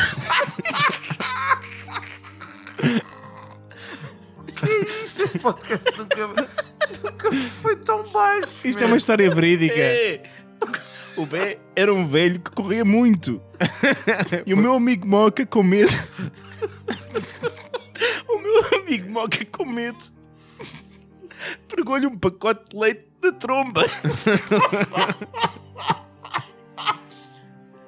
Isto, 5.04 5.22
este 5.22 5.38
podcast 5.38 5.90
nunca, 5.96 6.26
nunca 6.26 7.32
foi 7.62 7.76
tão 7.76 8.04
baixo. 8.12 8.66
Isto 8.66 8.82
é 8.82 8.86
uma 8.86 8.96
história 8.96 9.34
verídica. 9.34 9.74
É. 9.78 10.22
O 11.16 11.26
Bé 11.26 11.58
era 11.74 11.92
um 11.92 12.06
velho 12.06 12.40
que 12.40 12.50
corria 12.50 12.84
muito. 12.84 13.42
E 14.46 14.54
o 14.54 14.56
meu 14.56 14.74
amigo 14.74 15.06
Moca, 15.06 15.44
com 15.44 15.62
medo. 15.62 15.92
O 18.28 18.38
meu 18.38 18.80
amigo 18.80 19.10
Moca, 19.10 19.44
com 19.44 19.64
medo, 19.64 20.04
pregou-lhe 21.68 22.06
um 22.06 22.16
pacote 22.18 22.70
de 22.70 22.78
leite 22.78 23.06
da 23.20 23.32
tromba. 23.32 23.82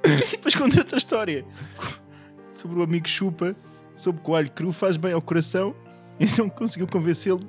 E 0.04 0.30
depois 0.32 0.54
conta 0.54 0.78
outra 0.78 0.98
história 0.98 1.44
sobre 2.52 2.78
o 2.78 2.82
amigo 2.82 3.08
Chupa, 3.08 3.54
sobre 3.96 4.22
que 4.22 4.30
o 4.30 4.34
alho 4.36 4.50
cru 4.50 4.72
faz 4.72 4.96
bem 4.96 5.12
ao 5.12 5.22
coração. 5.22 5.74
Então 6.20 6.48
conseguiu 6.48 6.86
convencê-lo 6.86 7.40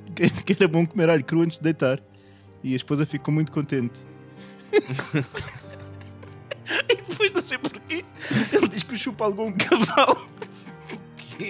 que, 0.46 0.54
era 0.54 0.68
bom 0.68 0.86
comer 0.86 1.10
alho 1.10 1.24
cru 1.24 1.42
antes 1.42 1.58
de 1.58 1.64
deitar. 1.64 2.00
E 2.64 2.74
a 2.74 2.76
esposa 2.76 3.06
ficou 3.06 3.34
muito 3.34 3.52
contente. 3.52 4.02
e 6.90 6.96
depois 6.96 7.32
não 7.34 7.42
sei 7.42 7.58
porquê, 7.58 8.04
ele 8.54 8.68
diz 8.68 8.82
que 8.84 8.96
o 8.96 8.98
Chupa 8.98 9.26
alugou 9.26 9.48
um 9.48 9.52
cavalo 9.54 10.26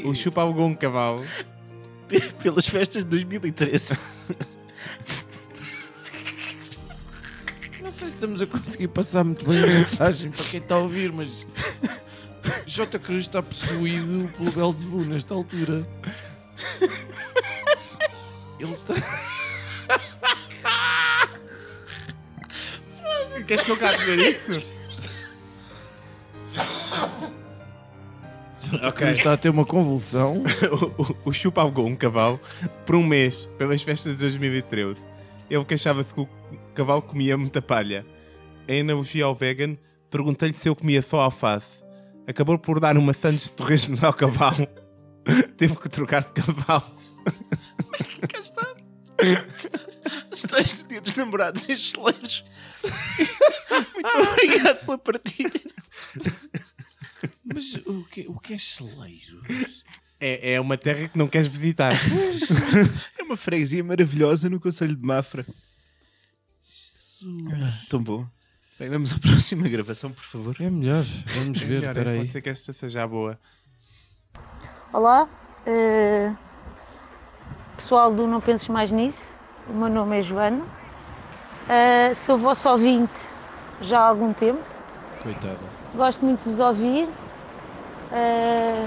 O 0.05 0.13
chupa 0.13 0.41
alugou 0.41 0.65
um 0.65 0.73
cavalo. 0.75 1.23
pe- 2.07 2.19
pelas 2.41 2.67
festas 2.67 3.03
de 3.03 3.09
2013. 3.11 3.99
Não 7.83 7.91
sei 7.91 8.07
se 8.07 8.13
estamos 8.15 8.41
a 8.41 8.47
conseguir 8.47 8.87
passar 8.87 9.25
muito 9.25 9.45
bem 9.45 9.61
a 9.61 9.67
mensagem 9.67 10.31
para 10.31 10.45
quem 10.45 10.61
está 10.61 10.75
a 10.75 10.79
ouvir, 10.79 11.11
mas 11.11 11.45
J. 12.65 12.97
Cruz 12.97 13.23
está 13.23 13.43
possuído 13.43 14.31
pelo 14.37 14.51
Belzebu 14.51 15.03
nesta 15.03 15.33
altura. 15.33 15.85
Ele 18.57 18.71
está. 18.71 18.93
Queres 23.45 23.63
que 23.63 23.71
eu 23.71 23.77
cá 23.77 23.93
dizer 23.97 24.19
isso? 24.19 24.63
J. 28.61 28.91
Cruz 28.93 29.17
está 29.17 29.33
a 29.33 29.37
ter 29.37 29.49
uma 29.49 29.65
convulsão. 29.65 30.41
o, 30.97 31.03
o, 31.03 31.15
o 31.25 31.33
Chupa 31.33 31.59
alugou 31.59 31.85
um 31.85 31.97
cavalo 31.97 32.39
por 32.85 32.95
um 32.95 33.03
mês 33.05 33.49
pelas 33.57 33.81
festas 33.81 34.13
de 34.13 34.21
2013. 34.21 35.05
Ele 35.49 35.65
queixava-se 35.65 36.13
que 36.13 36.21
o 36.21 36.29
cavalo 36.73 37.01
comia 37.01 37.37
muita 37.37 37.61
palha. 37.61 38.05
Em 38.67 38.81
analogia 38.81 39.25
ao 39.25 39.35
vegan, 39.35 39.77
perguntei-lhe 40.09 40.55
se 40.55 40.69
eu 40.69 40.75
comia 40.75 41.01
só 41.01 41.21
alface. 41.21 41.83
acabou 42.27 42.57
por 42.57 42.79
dar 42.79 42.97
uma 42.97 43.13
Santos 43.13 43.45
de 43.45 43.51
torresmo 43.53 43.97
ao 44.05 44.13
cavalo. 44.13 44.67
Teve 45.57 45.77
que 45.77 45.89
trocar 45.89 46.23
de 46.23 46.31
cavalo. 46.31 46.95
Cá 48.27 48.39
está. 48.39 48.75
Histórias 50.31 50.83
do 50.83 50.89
dia 50.89 51.01
dos 51.01 51.15
namorados 51.15 51.69
em 51.69 51.75
Cheleiros. 51.75 52.43
Muito 52.83 54.29
obrigado 54.31 54.85
pela 54.85 54.97
partida. 54.97 55.59
Mas 57.45 57.75
o 57.85 58.03
que, 58.05 58.27
o 58.27 58.39
que 58.39 58.53
é 58.53 58.57
celeiro? 58.57 59.41
É, 60.19 60.53
é 60.53 60.61
uma 60.61 60.77
terra 60.77 61.07
que 61.07 61.17
não 61.17 61.27
queres 61.27 61.47
visitar. 61.47 61.93
É 63.17 63.23
uma 63.23 63.37
freguesia 63.37 63.83
maravilhosa 63.83 64.49
no 64.49 64.59
Conselho 64.59 64.95
de 64.95 65.01
Mafra. 65.01 65.45
Ah, 67.25 67.71
tão 67.89 68.01
bom. 68.01 68.25
Bem, 68.79 68.89
vamos 68.89 69.13
à 69.13 69.19
próxima 69.19 69.67
gravação, 69.69 70.11
por 70.11 70.23
favor. 70.23 70.55
É 70.59 70.69
melhor. 70.69 71.03
Vamos 71.27 71.61
É 71.61 71.65
ver, 71.65 71.75
melhor, 71.75 71.89
espera 71.89 72.09
aí. 72.11 72.17
Pode 72.19 72.31
ser 72.31 72.41
que 72.41 72.49
esta 72.49 72.73
seja 72.73 73.03
a 73.03 73.07
boa. 73.07 73.39
Olá, 74.91 75.27
eh, 75.65 76.31
pessoal 77.77 78.13
do 78.13 78.27
Não 78.27 78.39
Penses 78.39 78.67
Mais 78.67 78.91
Nisso, 78.91 79.35
o 79.69 79.73
meu 79.73 79.89
nome 79.89 80.19
é 80.19 80.21
Joana, 80.21 80.63
Eh, 81.69 82.13
sou 82.13 82.37
vosso 82.37 82.67
ouvinte 82.69 83.13
já 83.81 83.99
há 83.99 84.07
algum 84.09 84.33
tempo, 84.33 84.61
Coitada. 85.23 85.57
gosto 85.95 86.25
muito 86.25 86.43
de 86.43 86.49
vos 86.49 86.59
ouvir, 86.59 87.07
Eh, 88.11 88.85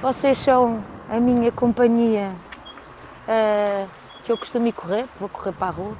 vocês 0.00 0.38
são 0.38 0.84
a 1.08 1.18
minha 1.18 1.50
companhia 1.50 2.30
que 4.24 4.30
eu 4.30 4.38
costumo 4.38 4.68
ir 4.68 4.72
correr, 4.72 5.08
vou 5.18 5.28
correr 5.28 5.52
para 5.52 5.66
a 5.68 5.70
rua, 5.70 5.96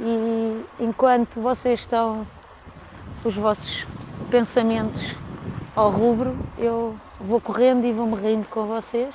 e 0.00 0.64
enquanto 0.80 1.40
vocês 1.40 1.80
estão 1.80 2.26
os 3.24 3.36
vossos 3.36 3.86
pensamentos 4.30 5.14
ao 5.76 5.90
rubro, 5.90 6.36
eu 6.58 6.98
vou 7.20 7.40
correndo 7.40 7.84
e 7.86 7.92
vou-me 7.92 8.16
rindo 8.16 8.48
com 8.48 8.66
vocês. 8.66 9.14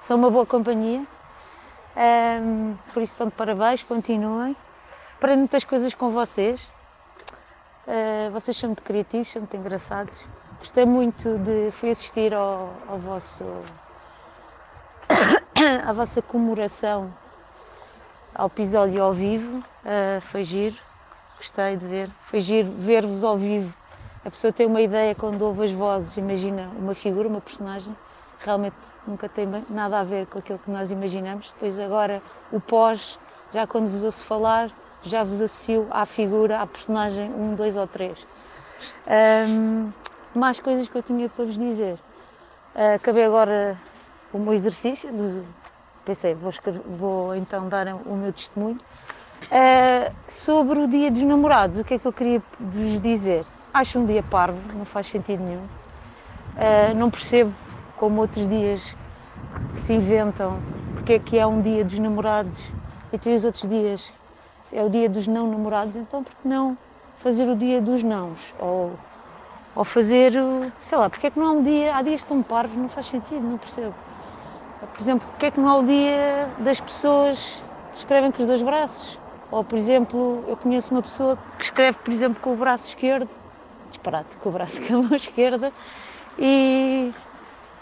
São 0.00 0.16
uma 0.16 0.30
boa 0.30 0.46
companhia. 0.46 1.06
Ahm, 1.96 2.74
por 2.92 3.02
isso 3.02 3.14
são 3.14 3.28
de 3.28 3.32
parabéns, 3.34 3.82
continuem. 3.82 4.56
Aprendo 5.16 5.38
muitas 5.38 5.64
coisas 5.64 5.94
com 5.94 6.10
vocês. 6.10 6.72
Ah, 7.86 8.30
vocês 8.30 8.56
são 8.56 8.70
muito 8.70 8.82
criativos, 8.82 9.28
são 9.28 9.42
muito 9.42 9.56
engraçados. 9.56 10.18
Gostei 10.58 10.84
muito 10.84 11.38
de 11.38 11.70
fui 11.70 11.90
assistir 11.90 12.34
ao, 12.34 12.72
ao 12.88 12.98
vosso 12.98 13.44
à 15.86 15.92
vossa 15.92 16.20
comemoração 16.20 17.14
ao 18.36 18.46
episódio 18.48 19.02
ao 19.02 19.12
vivo. 19.12 19.62
Ah, 19.84 20.20
foi 20.20 20.44
giro, 20.44 20.76
gostei 21.38 21.76
de 21.76 21.86
ver. 21.86 22.10
Foi 22.26 22.40
giro 22.40 22.70
ver-vos 22.76 23.24
ao 23.24 23.36
vivo. 23.36 23.72
A 24.24 24.30
pessoa 24.30 24.52
tem 24.52 24.66
uma 24.66 24.80
ideia 24.80 25.14
quando 25.14 25.40
ouve 25.42 25.64
as 25.64 25.70
vozes, 25.70 26.16
imagina 26.16 26.68
uma 26.78 26.94
figura, 26.94 27.28
uma 27.28 27.40
personagem, 27.40 27.96
realmente 28.40 28.74
nunca 29.06 29.28
tem 29.28 29.46
nada 29.70 30.00
a 30.00 30.02
ver 30.02 30.26
com 30.26 30.38
aquilo 30.38 30.58
que 30.58 30.70
nós 30.70 30.90
imaginamos. 30.90 31.52
Depois 31.52 31.78
agora 31.78 32.20
o 32.50 32.60
pós, 32.60 33.18
já 33.52 33.66
quando 33.66 33.88
vos 33.88 34.02
ouço 34.02 34.24
falar, 34.24 34.70
já 35.02 35.22
vos 35.22 35.40
associo 35.40 35.86
à 35.90 36.04
figura, 36.04 36.58
à 36.60 36.66
personagem 36.66 37.30
1, 37.32 37.54
2 37.54 37.76
ou 37.76 37.86
3. 37.86 38.26
mais 40.34 40.60
coisas 40.60 40.88
que 40.88 40.96
eu 40.96 41.02
tinha 41.02 41.28
para 41.28 41.44
vos 41.44 41.56
dizer. 41.56 41.98
Ah, 42.74 42.94
acabei 42.94 43.24
agora 43.24 43.78
o 44.32 44.38
meu 44.38 44.52
exercício, 44.52 45.10
de- 45.12 45.42
pensei, 46.06 46.34
vou, 46.34 46.50
escrever- 46.50 46.82
vou 46.86 47.34
então 47.36 47.68
dar 47.68 47.88
o 48.06 48.16
meu 48.16 48.32
testemunho. 48.32 48.80
Ah, 49.50 50.12
sobre 50.28 50.80
o 50.80 50.88
dia 50.88 51.10
dos 51.10 51.22
namorados, 51.24 51.78
o 51.78 51.84
que 51.84 51.94
é 51.94 51.98
que 51.98 52.06
eu 52.08 52.12
queria 52.14 52.42
vos 52.58 53.00
dizer? 53.00 53.46
Acho 53.72 54.00
um 54.00 54.06
dia 54.06 54.22
parvo, 54.22 54.62
não 54.76 54.84
faz 54.86 55.08
sentido 55.08 55.42
nenhum. 55.44 55.70
Ah, 56.56 56.94
não 56.94 57.10
percebo 57.10 57.54
como 57.94 58.20
outros 58.20 58.46
dias 58.48 58.96
se 59.72 59.92
inventam 59.94 60.64
porque 60.94 61.14
é 61.14 61.20
que 61.20 61.38
é 61.38 61.46
um 61.46 61.60
dia 61.62 61.84
dos 61.84 61.98
namorados 61.98 62.74
e 63.12 63.18
tem 63.18 63.34
os 63.34 63.44
outros 63.44 63.68
dias 63.68 64.14
é 64.72 64.82
o 64.84 64.90
dia 64.90 65.08
dos 65.08 65.26
não 65.28 65.48
namorados, 65.50 65.96
então 65.96 66.24
por 66.24 66.34
que 66.36 66.48
não 66.48 66.78
fazer 67.16 67.48
o 67.48 67.56
dia 67.56 67.80
dos 67.82 68.02
nãos? 68.02 68.52
Ou, 68.58 68.98
ou 69.74 69.84
fazer, 69.84 70.32
sei 70.78 70.98
lá, 70.98 71.10
porque 71.10 71.28
é 71.28 71.30
que 71.30 71.38
não 71.38 71.46
há 71.46 71.52
um 71.52 71.62
dia, 71.62 71.96
há 71.96 72.02
dias 72.02 72.24
tão 72.24 72.42
parvos, 72.42 72.76
não 72.76 72.88
faz 72.88 73.08
sentido, 73.08 73.46
não 73.46 73.58
percebo. 73.58 73.96
Por 74.80 75.00
exemplo, 75.00 75.28
porque 75.30 75.46
é 75.46 75.50
que 75.50 75.60
não 75.60 75.68
há 75.68 75.76
o 75.78 75.86
dia 75.86 76.54
das 76.58 76.80
pessoas 76.80 77.62
que 77.92 77.98
escrevem 77.98 78.30
com 78.30 78.42
os 78.42 78.48
dois 78.48 78.62
braços? 78.62 79.18
Ou, 79.50 79.64
por 79.64 79.78
exemplo, 79.78 80.44
eu 80.46 80.56
conheço 80.56 80.92
uma 80.92 81.02
pessoa 81.02 81.38
que 81.58 81.64
escreve, 81.64 81.98
por 81.98 82.12
exemplo, 82.12 82.40
com 82.40 82.52
o 82.52 82.56
braço 82.56 82.88
esquerdo, 82.88 83.30
disparate, 83.88 84.36
com 84.36 84.48
o 84.50 84.52
braço 84.52 84.80
com 84.86 84.96
a 84.98 85.02
mão 85.02 85.16
esquerda, 85.16 85.72
e, 86.38 87.14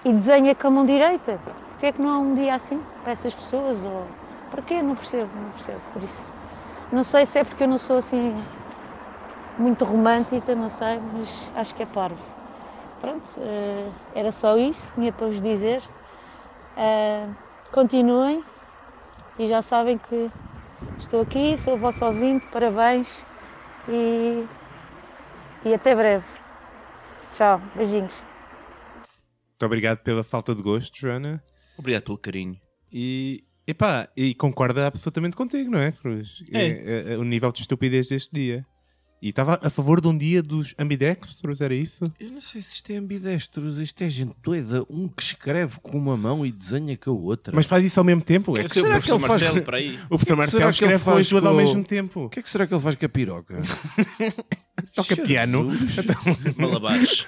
e 0.04 0.12
desenha 0.12 0.54
com 0.54 0.68
a 0.68 0.70
mão 0.70 0.86
direita. 0.86 1.40
Porquê 1.70 1.86
é 1.86 1.92
que 1.92 2.00
não 2.00 2.10
há 2.10 2.18
um 2.20 2.34
dia 2.34 2.54
assim 2.54 2.84
para 3.02 3.12
essas 3.12 3.34
pessoas? 3.34 3.84
Ou, 3.84 4.14
para 4.50 4.62
quê? 4.62 4.82
Não 4.82 4.94
percebo, 4.94 5.36
não 5.38 5.50
percebo, 5.50 5.82
por 5.92 6.02
isso. 6.02 6.34
Não 6.90 7.04
sei 7.04 7.26
se 7.26 7.38
é 7.40 7.44
porque 7.44 7.64
eu 7.64 7.68
não 7.68 7.78
sou 7.78 7.96
assim 7.98 8.46
muito 9.56 9.84
romântica, 9.84 10.54
não 10.54 10.68
sei, 10.68 11.00
mas 11.00 11.50
acho 11.54 11.74
que 11.74 11.82
é 11.82 11.86
parvo. 11.86 12.22
Pronto, 12.98 13.30
eh, 13.38 13.92
era 14.12 14.32
só 14.32 14.56
isso, 14.58 14.94
tinha 14.94 15.12
para 15.12 15.26
vos 15.28 15.42
dizer. 15.42 15.84
Eh, 16.76 17.28
continuem 17.72 18.42
e 19.38 19.46
já 19.46 19.62
sabem 19.62 19.98
que 19.98 20.30
estou 20.98 21.22
aqui, 21.22 21.56
sou 21.56 21.74
o 21.74 21.78
vosso 21.78 22.04
ouvinte, 22.04 22.46
parabéns 22.48 23.24
e, 23.88 24.44
e 25.64 25.74
até 25.74 25.94
breve. 25.94 26.24
Tchau, 27.30 27.60
beijinhos. 27.74 28.14
Muito 29.50 29.66
obrigado 29.66 29.98
pela 29.98 30.24
falta 30.24 30.54
de 30.54 30.62
gosto, 30.62 30.98
Joana. 30.98 31.42
Obrigado 31.76 32.04
pelo 32.04 32.18
carinho. 32.18 32.56
E, 32.92 33.44
epá, 33.66 34.08
e 34.16 34.34
concorda 34.34 34.86
absolutamente 34.86 35.36
contigo, 35.36 35.70
não 35.70 35.78
é, 35.80 35.92
Cruz? 35.92 36.44
É. 36.52 36.66
É, 36.66 37.14
é 37.14 37.18
o 37.18 37.24
nível 37.24 37.50
de 37.52 37.60
estupidez 37.60 38.08
deste 38.08 38.32
dia. 38.32 38.66
E 39.24 39.28
estava 39.30 39.58
a 39.62 39.70
favor 39.70 40.02
de 40.02 40.06
um 40.06 40.14
dia 40.14 40.42
dos 40.42 40.74
ambidextros, 40.78 41.62
era 41.62 41.74
isso? 41.74 42.12
Eu 42.20 42.30
não 42.30 42.42
sei 42.42 42.60
se 42.60 42.74
isto 42.74 42.90
é 42.92 42.96
ambidestros, 42.96 43.78
isto 43.78 44.02
é 44.04 44.10
gente 44.10 44.34
doida. 44.42 44.84
Um 44.90 45.08
que 45.08 45.22
escreve 45.22 45.80
com 45.80 45.96
uma 45.96 46.14
mão 46.14 46.44
e 46.44 46.52
desenha 46.52 46.94
com 46.94 47.10
a 47.10 47.14
outra. 47.14 47.56
Mas 47.56 47.64
faz 47.64 47.82
isso 47.82 47.98
ao 47.98 48.04
mesmo 48.04 48.20
tempo? 48.20 48.50
É 48.50 48.60
O 48.60 48.62
que 48.64 48.68
que 48.68 48.74
será 48.74 48.98
o 48.98 49.00
que 49.00 49.10
ele 49.10 49.18
professor 49.18 49.26
faz? 49.26 49.40
Marcelo 49.40 49.64
para 49.64 49.76
aí. 49.78 49.98
O 50.04 50.08
professor 50.18 50.36
Marcelo 50.36 50.68
escreve 50.68 50.98
com 51.02 51.10
faz 51.12 51.26
tudo 51.26 51.48
ao 51.48 51.54
mesmo 51.54 51.82
tempo. 51.82 52.24
O 52.26 52.28
que 52.28 52.40
é 52.40 52.42
que 52.42 52.50
será 52.50 52.66
que 52.66 52.74
ele 52.74 52.82
faz 52.82 52.96
com 52.96 53.06
a 53.06 53.08
piroca? 53.08 53.62
Toca 54.94 55.16
piano. 55.16 55.72
Então- 55.72 56.36
Malabares. 56.58 57.26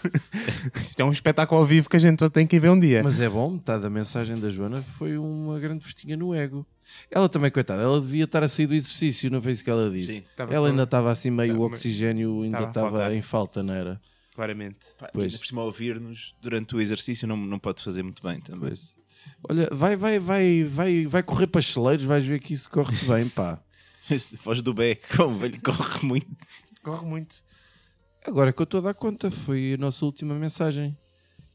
Isto 0.74 1.00
é 1.00 1.04
um 1.06 1.12
espetáculo 1.12 1.62
ao 1.62 1.66
vivo 1.66 1.88
que 1.88 1.96
a 1.96 2.00
gente 2.00 2.28
tem 2.28 2.46
que 2.46 2.56
ir 2.56 2.60
ver 2.60 2.72
um 2.72 2.78
dia. 2.78 3.02
Mas 3.02 3.18
é 3.20 3.28
bom, 3.30 3.52
metade 3.52 3.82
da 3.82 3.88
mensagem 3.88 4.36
da 4.38 4.50
Joana 4.50 4.82
foi 4.82 5.16
uma 5.16 5.58
grande 5.58 5.82
festinha 5.82 6.14
no 6.14 6.34
ego. 6.34 6.66
Ela 7.10 7.28
também, 7.28 7.50
coitada, 7.50 7.82
ela 7.82 8.00
devia 8.00 8.24
estar 8.24 8.42
a 8.42 8.48
sair 8.48 8.66
do 8.66 8.74
exercício, 8.74 9.30
não 9.30 9.40
foi 9.42 9.52
isso 9.52 9.64
que 9.64 9.70
ela 9.70 9.90
disse? 9.90 10.16
Sim, 10.16 10.24
ela 10.38 10.48
com- 10.48 10.64
ainda 10.66 10.82
estava 10.84 11.10
assim 11.10 11.30
meio 11.30 11.52
Estava- 11.52 11.62
o 11.64 11.66
oxigênio, 11.66 12.42
ainda 12.42 12.62
estava 12.64 13.14
em 13.14 13.22
falta, 13.22 13.62
não 13.62 13.74
era? 13.74 14.00
Claramente. 14.34 14.86
Pois. 15.12 15.26
Ainda 15.32 15.38
por 15.38 15.46
cima 15.46 15.62
ouvir-nos 15.62 16.34
durante 16.42 16.76
o 16.76 16.80
exercício 16.80 17.26
não, 17.26 17.36
não 17.36 17.58
pode 17.58 17.82
fazer 17.82 18.02
muito 18.02 18.22
bem 18.22 18.40
também. 18.40 18.72
Olha, 19.48 19.68
vai, 19.72 19.96
vai, 19.96 20.18
vai, 20.18 20.64
vai, 20.64 21.06
vai 21.06 21.22
correr 21.22 21.46
para 21.46 21.60
cheleiros, 21.60 22.04
vais 22.04 22.24
ver 22.24 22.38
que 22.40 22.52
isso 22.52 22.68
corre 22.70 22.96
bem, 23.06 23.28
pá. 23.28 23.60
Foz 24.38 24.62
do 24.62 24.72
Beck, 24.74 25.02
como 25.16 25.34
o 25.34 25.38
velho 25.38 25.60
corre 25.62 26.06
muito. 26.06 26.28
Corre 26.82 27.04
muito. 27.06 27.36
Agora 28.24 28.52
que 28.52 28.60
eu 28.60 28.64
estou 28.64 28.78
a 28.78 28.82
dar 28.84 28.94
conta, 28.94 29.30
foi 29.30 29.74
a 29.74 29.76
nossa 29.76 30.04
última 30.04 30.34
mensagem. 30.34 30.96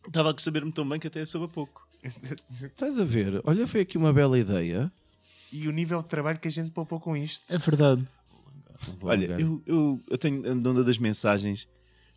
Estava 0.06 0.32
a 0.32 0.36
saber-me 0.40 0.72
tão 0.72 0.88
bem 0.88 1.00
que 1.00 1.08
até 1.08 1.24
soube 1.26 1.46
a 1.46 1.50
pouco. 1.50 1.88
Estás 2.04 2.98
a 3.00 3.04
ver? 3.04 3.40
Olha, 3.44 3.68
foi 3.68 3.82
aqui 3.82 3.98
uma 3.98 4.12
bela 4.12 4.38
ideia. 4.40 4.92
E 5.52 5.68
o 5.68 5.72
nível 5.72 6.02
de 6.02 6.08
trabalho 6.08 6.40
que 6.40 6.48
a 6.48 6.52
gente 6.52 6.72
poupou 6.72 7.00
com 7.00 7.16
isto. 7.16 7.54
É 7.54 7.58
verdade. 7.58 8.08
Olha, 9.02 9.40
eu, 9.40 9.62
eu, 9.66 10.02
eu 10.10 10.18
tenho 10.18 10.48
a 10.48 10.52
onda 10.52 10.84
das 10.84 10.98
mensagens. 10.98 11.68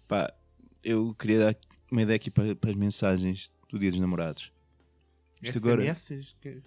Pá, 0.09 0.33
eu 0.83 1.15
queria 1.15 1.39
dar 1.39 1.57
uma 1.91 2.03
ideia 2.03 2.17
aqui 2.17 2.31
para, 2.31 2.55
para 2.55 2.71
as 2.71 2.77
mensagens 2.77 3.51
do 3.69 3.79
Dia 3.79 3.91
dos 3.91 4.01
Namorados. 4.01 4.53
Isto 5.43 5.59
agora, 5.59 5.83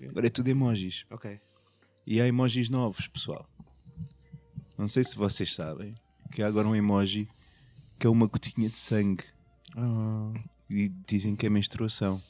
agora 0.09 0.27
é 0.27 0.29
tudo 0.29 0.47
emojis. 0.49 1.05
Ok. 1.09 1.39
E 2.05 2.21
há 2.21 2.27
emojis 2.27 2.69
novos, 2.69 3.07
pessoal. 3.07 3.49
Não 4.77 4.87
sei 4.87 5.03
se 5.03 5.15
vocês 5.15 5.53
sabem 5.53 5.95
que 6.31 6.43
há 6.43 6.47
agora 6.47 6.67
um 6.67 6.75
emoji 6.75 7.27
que 7.97 8.05
é 8.05 8.09
uma 8.09 8.27
gotinha 8.27 8.69
de 8.69 8.77
sangue. 8.77 9.23
Ah. 9.75 10.33
E 10.69 10.89
dizem 11.07 11.35
que 11.35 11.45
é 11.45 11.49
menstruação. 11.49 12.21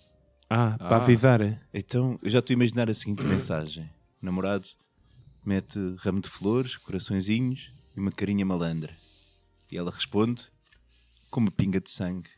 Ah, 0.50 0.78
para 0.78 0.98
avisar. 0.98 1.42
Então, 1.74 2.18
eu 2.24 2.30
já 2.30 2.40
estou 2.40 2.54
a 2.54 2.56
imaginar 2.56 2.90
a 2.90 2.94
seguinte 2.94 3.26
mensagem: 3.26 3.90
namorado 4.22 4.68
mete 5.46 5.80
ramo 6.00 6.20
de 6.22 6.30
flores, 6.30 6.76
coraçõezinhos 6.78 7.72
e 7.96 8.00
uma 8.00 8.12
carinha 8.12 8.46
malandra. 8.46 8.96
E 9.72 9.78
ela 9.78 9.92
responde 9.92 10.48
com 11.30 11.40
uma 11.40 11.52
pinga 11.52 11.80
de 11.80 11.90
sangue. 11.92 12.30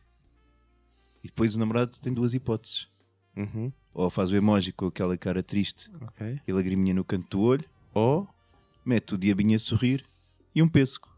E 1.22 1.28
depois 1.28 1.54
o 1.54 1.58
namorado 1.58 1.98
tem 2.00 2.12
duas 2.12 2.34
hipóteses. 2.34 2.88
Uhum. 3.36 3.72
Ou 3.92 4.10
faz 4.10 4.30
o 4.30 4.36
emoji 4.36 4.72
com 4.72 4.86
aquela 4.86 5.16
cara 5.16 5.42
triste 5.42 5.90
Ok. 6.00 6.40
e 6.46 6.52
lagriminha 6.52 6.94
no 6.94 7.04
canto 7.04 7.28
do 7.36 7.40
olho, 7.42 7.64
Ou. 7.94 8.28
mete 8.84 9.14
o 9.14 9.18
diabinho 9.18 9.56
a 9.56 9.58
sorrir 9.58 10.04
e 10.54 10.62
um 10.62 10.68
pêssego. 10.68 11.08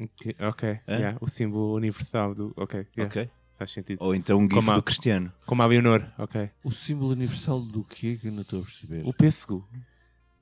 Ok, 0.00 0.36
ok. 0.40 0.68
Hã? 0.86 0.94
yeah, 0.96 1.18
o 1.20 1.28
símbolo 1.28 1.74
universal 1.74 2.34
do. 2.34 2.52
Ok. 2.56 2.86
yeah. 2.96 3.10
Ok? 3.12 3.30
faz 3.58 3.72
sentido. 3.72 3.98
Ou 4.00 4.14
então 4.14 4.38
um 4.38 4.42
gif 4.42 4.54
Como 4.54 4.70
a- 4.70 4.76
do 4.76 4.82
Cristiano. 4.84 5.32
Como 5.44 5.60
a 5.62 5.66
Leonor, 5.66 6.08
ok. 6.16 6.48
O 6.62 6.70
símbolo 6.70 7.10
universal 7.10 7.60
do 7.60 7.82
quê 7.82 8.16
que 8.20 8.28
eu 8.28 8.32
não 8.32 8.42
estou 8.42 8.60
a 8.60 8.62
perceber? 8.62 9.02
O 9.04 9.12
pêssego. 9.12 9.68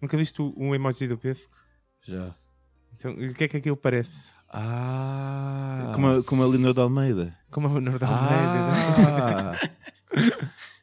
Nunca 0.01 0.17
viste 0.17 0.41
um 0.43 0.75
emoji 0.75 1.07
do 1.09 1.17
pêssego? 1.19 1.53
Já. 2.05 2.35
Então, 2.95 3.13
o 3.13 3.35
que 3.35 3.45
é 3.45 3.49
que 3.49 3.57
aquilo 3.59 3.77
parece? 3.77 4.35
Ah! 4.49 5.93
Como 5.95 6.07
a, 6.09 6.23
como 6.23 6.43
a 6.43 6.47
Leonor 6.47 6.73
de 6.75 6.81
Almeida. 6.81 7.37
Como 7.51 7.67
a 7.69 7.73
Leonor 7.73 7.99
de 7.99 8.05
Ah! 8.05 8.09
Almeida. 8.09 9.71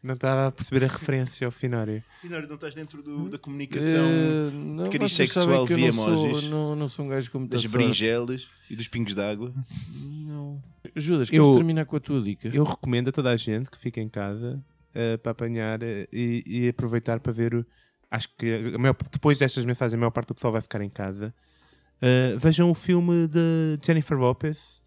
não 0.04 0.14
estava 0.16 0.48
a 0.48 0.52
perceber 0.52 0.86
a 0.86 0.88
referência 0.88 1.46
ao 1.48 1.52
Finório. 1.52 2.04
Finório, 2.22 2.48
não 2.48 2.56
estás 2.56 2.76
dentro 2.76 3.02
do- 3.02 3.30
da 3.30 3.38
comunicação 3.38 4.04
Eh, 4.06 4.52
não, 4.54 4.84
de 4.84 4.90
cariz 4.92 5.14
sexual 5.14 5.50
eu 5.52 5.66
via 5.66 5.88
não 5.88 5.94
sou- 5.94 6.26
emojis? 6.28 6.50
não- 6.50 6.76
não 6.76 6.90
sou 6.90 7.06
um 7.06 7.10
gajo 7.10 7.32
com 7.32 7.40
muita 7.40 7.56
Das 7.58 7.66
berinjelas 7.66 8.48
e 8.70 8.76
dos 8.76 8.88
pingos 8.88 9.16
d'água? 9.16 9.54
Não. 10.02 10.62
Judas, 10.96 11.30
queres 11.30 11.48
terminar 11.56 11.86
com 11.86 11.96
a 11.96 12.00
tua 12.00 12.22
dica? 12.22 12.50
Eu 12.50 12.64
recomendo 12.64 13.08
a 13.10 13.12
toda 13.12 13.32
a 13.32 13.38
gente 13.38 13.72
que 13.72 13.78
fique 13.78 14.00
em 14.00 14.10
casa 14.10 14.64
eh, 14.94 15.18
para 15.18 15.32
apanhar 15.32 15.82
eh, 15.82 16.08
e, 16.14 16.44
e 16.46 16.68
aproveitar 16.70 17.20
para 17.20 17.32
ver. 17.32 17.56
o- 17.56 17.66
Acho 18.16 18.28
que 18.38 18.74
a 18.76 18.78
maior- 18.78 18.96
depois 19.12 19.38
destas 19.40 19.66
mensagens, 19.66 19.96
a 19.96 19.98
maior 19.98 20.12
parte 20.12 20.28
do 20.28 20.36
pessoal 20.36 20.54
vai 20.54 20.62
ficar 20.62 20.82
em 20.82 20.90
casa. 20.90 21.34
Eh, 22.00 22.36
vejam 22.38 22.70
o 22.70 22.74
filme 22.76 23.28
de 23.28 23.80
Jennifer 23.84 24.16
Lopez, 24.18 24.84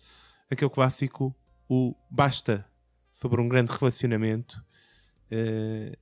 aquele 0.51 0.70
clássico, 0.70 1.35
o 1.68 1.93
Basta, 2.09 2.64
sobre 3.12 3.41
um 3.41 3.49
grande 3.49 3.72
relacionamento. 3.72 4.62
Eh, 5.31 5.97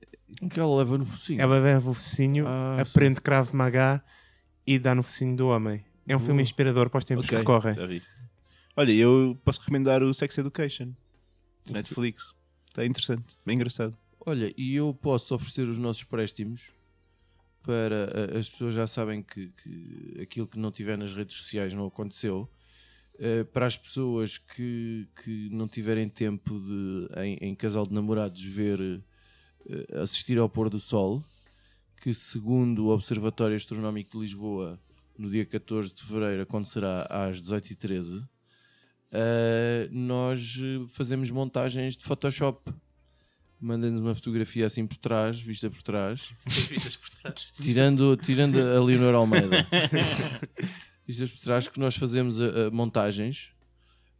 que 0.51 0.59
ela 0.59 0.75
leva 0.77 0.97
no 0.99 1.05
focinho. 1.05 1.41
Ela 1.41 1.57
leva 1.57 1.89
o 1.89 1.93
focinho, 1.95 2.45
Ah, 2.47 2.81
aprende 2.81 3.21
Krav 3.21 3.51
Maga 3.53 4.03
e 4.67 4.77
dá 4.77 4.93
no 4.93 5.01
focinho 5.01 5.35
do 5.35 5.47
homem. 5.47 5.83
É 6.07 6.15
um 6.15 6.19
filme 6.19 6.41
Uh, 6.41 6.43
inspirador 6.43 6.89
para 6.91 6.99
os 6.99 7.05
tempos 7.05 7.25
ok, 7.25 7.39
que 7.39 7.43
correm. 7.43 7.75
Olha, 8.77 8.91
eu 8.91 9.35
posso 9.43 9.61
recomendar 9.61 10.03
o 10.03 10.13
Sex 10.13 10.37
Education 10.37 10.91
de 11.65 11.73
Netflix. 11.73 12.35
Está 12.67 12.85
interessante, 12.85 13.35
bem 13.43 13.55
engraçado. 13.55 13.97
Olha, 14.23 14.53
e 14.55 14.75
eu 14.75 14.93
posso 14.93 15.33
oferecer 15.33 15.67
os 15.67 15.79
nossos 15.79 16.03
préstimos 16.03 16.69
para 17.65 18.37
as 18.37 18.49
pessoas 18.49 18.75
já 18.75 18.85
sabem 18.85 19.21
que, 19.21 19.47
que 19.47 20.19
aquilo 20.21 20.47
que 20.47 20.59
não 20.59 20.71
tiver 20.71 20.97
nas 20.97 21.13
redes 21.13 21.35
sociais 21.35 21.73
não 21.73 21.87
aconteceu. 21.87 22.49
Eh, 23.17 23.43
para 23.45 23.65
as 23.65 23.77
pessoas 23.77 24.37
que, 24.37 25.07
que 25.23 25.49
não 25.49 25.67
tiverem 25.67 26.09
tempo 26.09 26.59
de, 26.59 27.07
em, 27.21 27.49
em 27.49 27.55
casal 27.55 27.85
de 27.85 27.93
namorados, 27.93 28.43
ver 28.43 28.79
eh, 29.69 30.01
assistir 30.01 30.37
ao 30.37 30.49
pôr 30.49 30.69
do 30.69 30.79
sol, 30.79 31.23
que 32.01 32.13
segundo 32.13 32.87
o 32.87 32.89
Observatório 32.93 33.55
Astronómico 33.55 34.11
de 34.11 34.19
Lisboa, 34.19 34.79
no 35.17 35.29
dia 35.29 35.45
14 35.45 35.95
de 35.95 36.03
fevereiro, 36.03 36.41
acontecerá 36.41 37.07
às 37.09 37.41
18h13, 37.41 38.27
eh, 39.13 39.87
nós 39.91 40.57
fazemos 40.89 41.31
montagens 41.31 41.95
de 41.95 42.03
Photoshop. 42.03 42.73
Mandem-nos 43.59 44.01
uma 44.01 44.13
fotografia 44.13 44.65
assim 44.67 44.85
por 44.85 44.97
trás, 44.97 45.39
vista 45.39 45.69
por 45.69 45.81
trás. 45.81 46.29
Vistas 46.45 46.95
por 46.97 47.09
trás. 47.09 47.53
Tirando, 47.61 48.15
tirando 48.17 48.59
a 48.59 48.83
Leonor 48.83 49.15
Almeida. 49.15 49.65
Vistas 51.07 51.31
por 51.31 51.39
trás 51.41 51.67
que 51.67 51.79
nós 51.79 51.95
fazemos 51.95 52.39
eh, 52.39 52.43
eh, 52.45 52.69
montagens. 52.71 53.51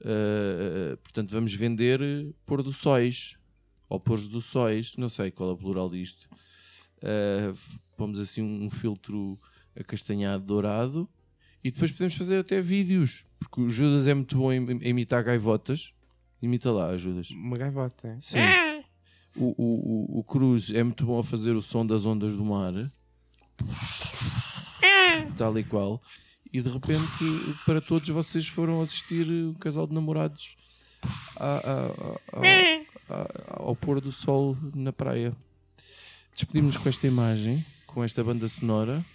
Eh, 0.01 0.91
eh, 0.93 0.95
portanto, 0.97 1.31
vamos 1.31 1.53
vender 1.53 1.99
pôr 2.45 2.61
do 2.63 2.71
sóis. 2.71 3.35
Ou 3.89 3.99
pôr 3.99 4.19
do 4.19 4.41
sóis, 4.41 4.95
não 4.97 5.09
sei 5.09 5.29
qual 5.31 5.49
é 5.49 5.53
o 5.53 5.57
plural 5.57 5.89
disto. 5.89 6.27
F- 7.01 7.79
pomos 7.95 8.19
assim 8.19 8.41
um, 8.41 8.65
um 8.65 8.69
filtro 8.69 9.39
acastanhado 9.79 10.43
dourado. 10.43 11.07
E 11.63 11.71
depois 11.71 11.91
podemos 11.91 12.15
fazer 12.15 12.39
até 12.39 12.61
vídeos. 12.61 13.25
Porque 13.39 13.61
o 13.61 13.69
Judas 13.69 14.07
é 14.07 14.13
muito 14.13 14.37
bom 14.37 14.51
em, 14.51 14.71
em 14.71 14.89
imitar 14.89 15.23
gaivotas. 15.23 15.91
Imita 16.41 16.71
lá, 16.71 16.95
Judas. 16.97 17.29
Uma 17.31 17.57
gaivota, 17.57 18.07
é? 18.07 18.17
Sim. 18.21 18.39
O, 19.35 19.53
o, 19.57 20.19
o, 20.19 20.23
Cruz 20.23 20.71
é 20.71 20.81
muito 20.83 21.05
bom 21.05 21.19
a 21.19 21.23
fazer 21.23 21.55
o 21.55 21.61
som 21.61 21.85
das 21.85 22.05
ondas 22.05 22.37
do 22.37 22.45
mar. 22.45 22.73
Tal 25.37 25.57
e 25.59 25.63
qual. 25.63 26.01
E 26.53 26.61
de 26.61 26.69
repente, 26.69 27.23
para 27.65 27.81
todos 27.81 28.07
vocês 28.09 28.47
foram 28.47 28.81
assistir 28.81 29.27
um 29.29 29.53
casal 29.55 29.85
de 29.87 29.93
namorados 29.93 30.55
a- 31.35 31.61
a- 32.33 33.13
a- 33.13 33.63
ao 33.63 33.75
pôr 33.75 33.99
do 33.99 34.11
sol 34.11 34.57
na 34.73 34.93
praia. 34.93 35.35
Despedimos 36.33 36.77
com 36.77 36.87
esta 36.87 37.05
imagem, 37.07 37.65
com 37.85 38.03
esta 38.03 38.23
banda 38.23 38.47
sonora. 38.47 39.05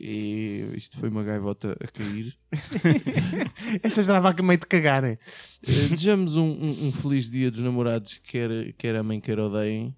E 0.00 0.70
isto 0.74 0.98
foi 0.98 1.08
uma 1.08 1.22
gaivota 1.24 1.76
a 1.82 1.86
cair. 1.88 2.36
Esta 3.82 4.02
já 4.02 4.18
estava 4.18 4.30
a 4.38 4.42
meio 4.42 4.58
de 4.60 4.66
cagar. 4.66 5.04
Eh, 5.04 5.16
Desejamos 5.62 6.36
um, 6.36 6.44
um- 6.44 6.88
um 6.88 6.92
feliz 6.92 7.30
dia 7.30 7.50
dos 7.50 7.60
namorados, 7.62 8.18
quer, 8.22 8.72
quer 8.74 8.96
amem, 8.96 9.20
quer 9.20 9.38
odeiem. 9.38 9.94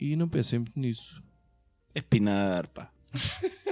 E 0.00 0.14
não 0.16 0.28
pensem 0.28 0.58
muito 0.60 0.78
nisso. 0.78 1.22
É 1.94 2.00
pinar, 2.00 2.66
pá. 2.68 2.90